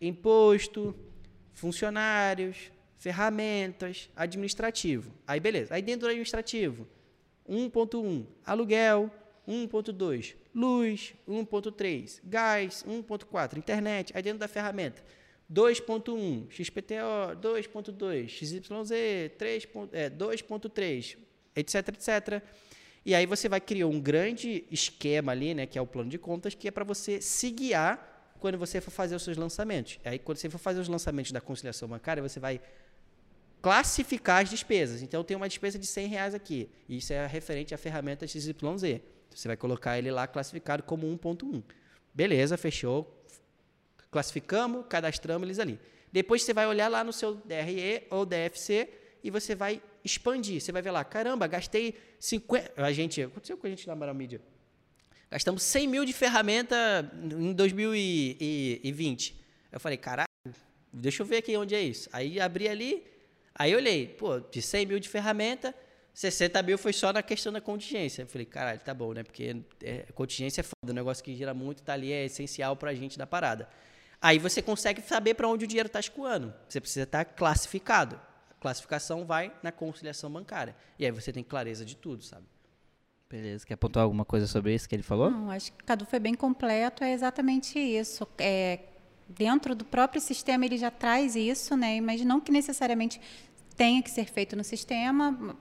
[0.00, 0.96] imposto,
[1.52, 5.12] funcionários, ferramentas, administrativo.
[5.26, 5.74] Aí, beleza.
[5.74, 6.88] Aí, dentro do administrativo,
[7.46, 9.10] 1.1, aluguel,
[9.46, 15.02] 1.2, luz, 1.3, gás, 1.4, internet, aí dentro da ferramenta,
[15.52, 19.68] 2.1, XPTO, 2.2, XYZ, 3.
[19.92, 21.18] É, 2.3,
[21.54, 22.42] etc, etc.
[23.04, 26.18] E aí você vai criar um grande esquema ali, né, que é o plano de
[26.18, 29.98] contas, que é para você se guiar quando você for fazer os seus lançamentos.
[30.04, 32.60] Aí quando você for fazer os lançamentos da conciliação bancária, você vai
[33.60, 35.02] classificar as despesas.
[35.02, 36.68] Então, tenho uma despesa de 100 reais aqui.
[36.88, 38.52] Isso é referente à ferramenta XYZ.
[39.34, 41.62] Você vai colocar ele lá classificado como 1.1.
[42.14, 43.24] Beleza, fechou.
[44.10, 45.78] Classificamos, cadastramos eles ali.
[46.10, 48.88] Depois você vai olhar lá no seu DRE ou DFC
[49.24, 50.60] e você vai expandir.
[50.60, 52.72] Você vai ver lá, caramba, gastei 50...
[52.76, 53.22] A gente...
[53.22, 54.40] Aconteceu com a gente na Amaral Mídia.
[55.30, 59.40] Gastamos 100 mil de ferramenta em 2020.
[59.70, 60.28] Eu falei, caralho,
[60.92, 62.10] deixa eu ver aqui onde é isso.
[62.12, 63.02] Aí abri ali,
[63.54, 65.74] Aí olhei, pô, de 100 mil de ferramenta,
[66.14, 68.22] 60 mil foi só na questão da contingência.
[68.22, 69.22] Eu falei, caralho, tá bom, né?
[69.22, 72.94] Porque é, contingência é foda, um negócio que gira muito, tá ali, é essencial pra
[72.94, 73.68] gente da parada.
[74.20, 76.52] Aí você consegue saber para onde o dinheiro está escoando.
[76.68, 78.20] Você precisa estar tá classificado.
[78.50, 80.76] A classificação vai na conciliação bancária.
[80.98, 82.44] E aí você tem clareza de tudo, sabe?
[83.28, 83.66] Beleza.
[83.66, 85.30] Quer apontar alguma coisa sobre isso que ele falou?
[85.30, 87.02] Não, acho que o Cadu foi bem completo.
[87.02, 88.28] É exatamente isso.
[88.38, 88.80] É
[89.28, 92.00] dentro do próprio sistema ele já traz isso, né?
[92.00, 93.20] Mas não que necessariamente
[93.76, 95.56] tenha que ser feito no sistema.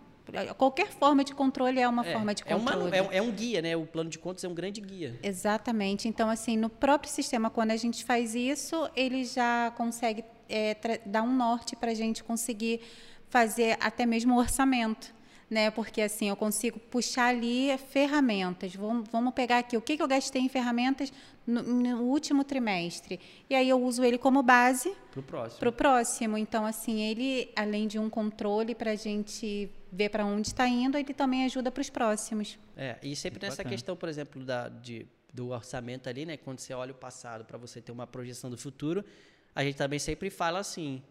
[0.58, 2.96] Qualquer forma de controle é uma é, forma de controle.
[2.96, 3.76] É, uma, é, é, um guia, né?
[3.76, 5.20] O plano de contas é um grande guia.
[5.22, 6.08] Exatamente.
[6.08, 10.76] Então, assim, no próprio sistema, quando a gente faz isso, ele já consegue é,
[11.06, 12.82] dar um norte para a gente conseguir
[13.30, 15.14] fazer até mesmo o orçamento
[15.52, 15.70] né?
[15.70, 18.74] Porque assim eu consigo puxar ali ferramentas.
[18.74, 21.12] Vamos, vamos pegar aqui o que, que eu gastei em ferramentas
[21.46, 23.20] no, no último trimestre
[23.50, 25.60] e aí eu uso ele como base para o próximo.
[25.60, 26.38] Pro próximo.
[26.38, 30.98] Então assim ele além de um controle para a gente ver para onde está indo,
[30.98, 32.58] ele também ajuda para os próximos.
[32.76, 33.76] É e sempre nessa bacana.
[33.76, 36.36] questão, por exemplo, da de do orçamento ali, né?
[36.36, 39.04] Quando você olha o passado para você ter uma projeção do futuro,
[39.56, 41.02] a gente também sempre fala assim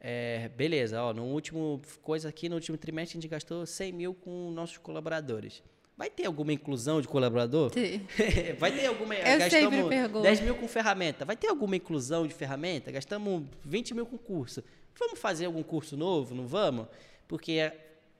[0.00, 4.14] é, beleza, ó, no último coisa aqui, no último trimestre a gente gastou 100 mil
[4.14, 5.62] com nossos colaboradores.
[5.94, 7.70] Vai ter alguma inclusão de colaborador?
[7.74, 8.06] Sim.
[8.58, 9.14] Vai ter alguma.
[9.14, 11.26] Eu gastamos 10 mil com ferramenta.
[11.26, 12.90] Vai ter alguma inclusão de ferramenta?
[12.90, 14.64] Gastamos 20 mil com curso.
[14.98, 16.34] Vamos fazer algum curso novo?
[16.34, 16.86] Não vamos?
[17.28, 17.70] Porque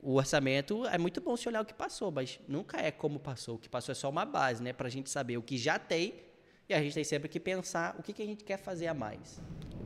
[0.03, 3.57] o orçamento é muito bom se olhar o que passou, mas nunca é como passou.
[3.57, 4.73] O que passou é só uma base, né?
[4.73, 6.15] Para a gente saber o que já tem
[6.69, 8.95] e a gente tem sempre que pensar o que, que a gente quer fazer a
[8.95, 9.41] mais.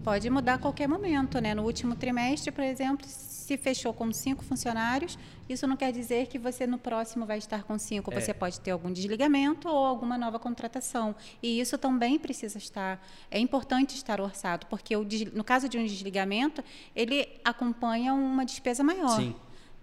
[0.05, 1.55] Pode mudar a qualquer momento, né?
[1.55, 6.39] No último trimestre, por exemplo, se fechou com cinco funcionários, isso não quer dizer que
[6.39, 8.13] você no próximo vai estar com cinco.
[8.13, 8.21] É.
[8.21, 11.17] Você pode ter algum desligamento ou alguma nova contratação.
[11.43, 13.03] E isso também precisa estar.
[13.31, 16.63] É importante estar orçado, porque o, no caso de um desligamento,
[16.95, 19.17] ele acompanha uma despesa maior.
[19.17, 19.35] Sim.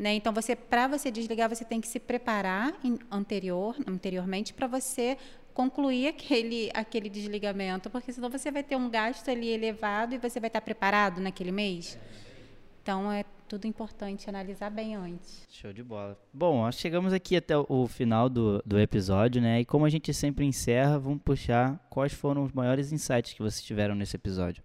[0.02, 0.16] Né?
[0.16, 2.74] Então, você para você desligar, você tem que se preparar
[3.12, 5.16] anterior, anteriormente para você
[5.54, 10.40] concluir aquele, aquele desligamento, porque senão você vai ter um gasto ali elevado e você
[10.40, 12.00] vai estar preparado naquele mês.
[12.82, 15.46] Então é tudo importante analisar bem antes.
[15.52, 16.18] Show de bola.
[16.34, 19.60] Bom, chegamos aqui até o final do, do episódio, né?
[19.60, 23.62] E como a gente sempre encerra, vamos puxar quais foram os maiores insights que vocês
[23.62, 24.64] tiveram nesse episódio.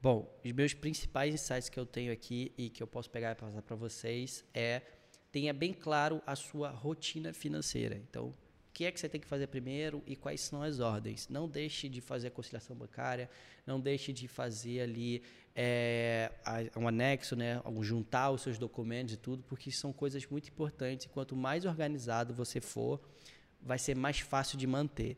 [0.00, 3.34] Bom, os meus principais insights que eu tenho aqui e que eu posso pegar e
[3.34, 4.82] passar para vocês é
[5.32, 7.96] tenha bem claro a sua rotina financeira.
[7.96, 8.34] Então,
[8.78, 11.28] que é que você tem que fazer primeiro e quais são as ordens.
[11.28, 13.28] Não deixe de fazer a conciliação bancária,
[13.66, 15.20] não deixe de fazer ali
[15.52, 16.30] é,
[16.76, 21.08] um anexo, né, juntar os seus documentos e tudo, porque são coisas muito importantes e
[21.08, 23.00] quanto mais organizado você for,
[23.60, 25.16] vai ser mais fácil de manter.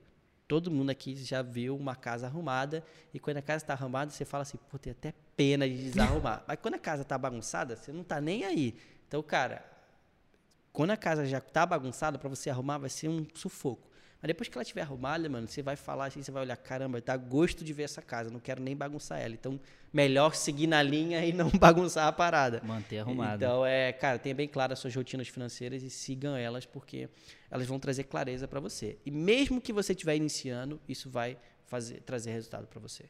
[0.50, 2.82] Todo mundo aqui já viu uma casa arrumada
[3.14, 6.42] e quando a casa está arrumada, você fala assim, pô, tem até pena de desarrumar.
[6.48, 8.74] Mas quando a casa está bagunçada, você não está nem aí.
[9.06, 9.64] Então, cara,
[10.72, 13.88] quando a casa já está bagunçada, para você arrumar vai ser um sufoco.
[14.20, 17.00] Mas depois que ela estiver arrumada, mano, você vai falar assim, você vai olhar, caramba,
[17.00, 19.32] tá gosto de ver essa casa, não quero nem bagunçar ela.
[19.32, 19.58] Então,
[19.92, 22.60] melhor seguir na linha e não bagunçar a parada.
[22.62, 23.44] Manter arrumada.
[23.44, 27.08] Então, é, cara, tenha bem claro as suas rotinas financeiras e sigam elas, porque
[27.50, 28.98] elas vão trazer clareza para você.
[29.06, 33.06] E mesmo que você estiver iniciando, isso vai fazer, trazer resultado para você.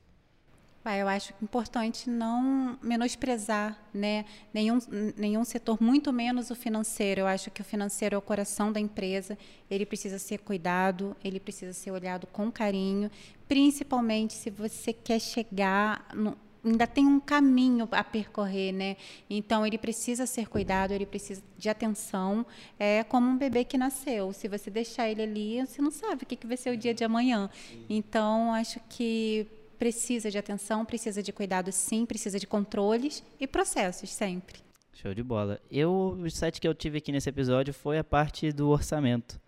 [0.83, 4.79] Eu acho importante não menosprezar né, nenhum,
[5.15, 7.21] nenhum setor, muito menos o financeiro.
[7.21, 9.37] Eu acho que o financeiro é o coração da empresa,
[9.71, 13.11] ele precisa ser cuidado, ele precisa ser olhado com carinho,
[13.47, 16.09] principalmente se você quer chegar.
[16.15, 16.35] No,
[16.65, 18.97] ainda tem um caminho a percorrer, né?
[19.29, 22.45] Então ele precisa ser cuidado, ele precisa de atenção.
[22.79, 24.33] É como um bebê que nasceu.
[24.33, 26.95] Se você deixar ele ali, você não sabe o que, que vai ser o dia
[26.95, 27.51] de amanhã.
[27.89, 29.47] Então acho que
[29.81, 34.57] precisa de atenção, precisa de cuidado sim, precisa de controles e processos sempre.
[34.93, 35.59] Show de bola.
[35.71, 39.41] Eu, o site que eu tive aqui nesse episódio foi a parte do orçamento.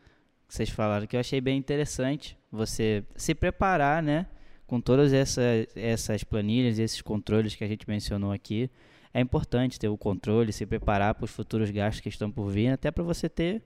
[0.48, 2.34] Que vocês falaram que eu achei bem interessante.
[2.50, 4.26] Você se preparar, né?
[4.66, 8.70] Com todas essas, essas planilhas, esses controles que a gente mencionou aqui.
[9.12, 12.68] É importante ter o controle, se preparar para os futuros gastos que estão por vir,
[12.68, 13.60] até para você ter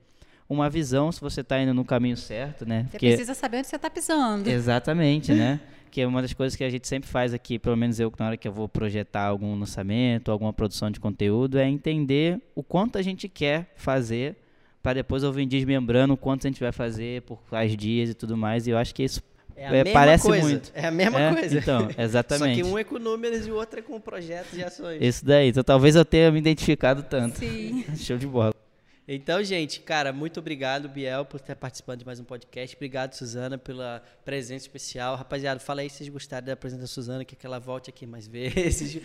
[0.48, 2.82] uma visão se você está indo no caminho certo, né?
[2.82, 3.06] Você Porque...
[3.06, 4.51] precisa saber onde você está pisando.
[4.51, 5.60] Exatamente, né?
[5.90, 8.26] que é uma das coisas que a gente sempre faz aqui, pelo menos eu, na
[8.26, 12.98] hora que eu vou projetar algum lançamento, alguma produção de conteúdo, é entender o quanto
[12.98, 14.36] a gente quer fazer
[14.82, 18.14] para depois eu vir desmembrando o quanto a gente vai fazer por quais dias e
[18.14, 18.68] tudo mais.
[18.68, 19.20] E eu acho que isso
[19.56, 20.48] é, é parece coisa.
[20.48, 20.70] muito.
[20.74, 21.58] É a mesma é, coisa.
[21.58, 22.60] Então, exatamente.
[22.60, 25.02] Só que um é com números e o outro é com projetos e ações.
[25.02, 25.48] Isso daí.
[25.48, 27.38] Então talvez eu tenha me identificado tanto.
[27.38, 27.84] Sim.
[27.96, 28.55] Show de bola.
[29.08, 32.74] Então, gente, cara, muito obrigado, Biel, por estar participando de mais um podcast.
[32.74, 35.14] Obrigado, Suzana, pela presença especial.
[35.14, 38.26] Rapaziada, fala aí se vocês gostaram da presença da Suzana, que, ela volte aqui mais
[38.26, 39.00] vezes.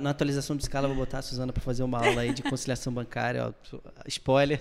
[0.00, 2.90] na atualização de escala, vou botar a Suzana para fazer uma aula aí de conciliação
[2.90, 3.48] bancária.
[3.48, 3.52] Ó,
[4.06, 4.58] spoiler.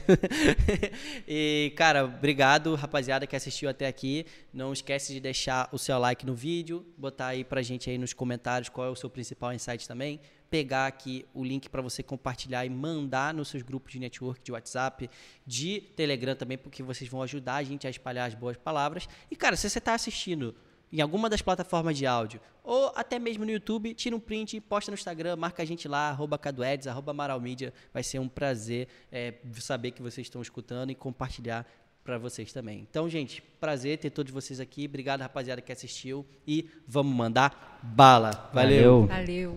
[1.25, 4.25] e, cara, obrigado, rapaziada, que assistiu até aqui.
[4.51, 8.11] Não esquece de deixar o seu like no vídeo, botar aí pra gente aí nos
[8.11, 10.19] comentários qual é o seu principal insight também
[10.51, 14.51] pegar aqui o link para você compartilhar e mandar nos seus grupos de network, de
[14.51, 15.09] WhatsApp,
[15.47, 19.07] de Telegram também, porque vocês vão ajudar a gente a espalhar as boas palavras.
[19.31, 20.53] E, cara, se você está assistindo
[20.91, 24.91] em alguma das plataformas de áudio, ou até mesmo no YouTube, tira um print, posta
[24.91, 27.73] no Instagram, marca a gente lá, arroba Caduedes, arroba Maralmídia.
[27.93, 31.65] Vai ser um prazer é, saber que vocês estão escutando e compartilhar
[32.03, 32.85] para vocês também.
[32.89, 34.85] Então, gente, prazer ter todos vocês aqui.
[34.85, 36.25] Obrigado, rapaziada, que assistiu.
[36.45, 38.49] E vamos mandar bala.
[38.53, 39.07] Valeu.
[39.07, 39.49] Valeu.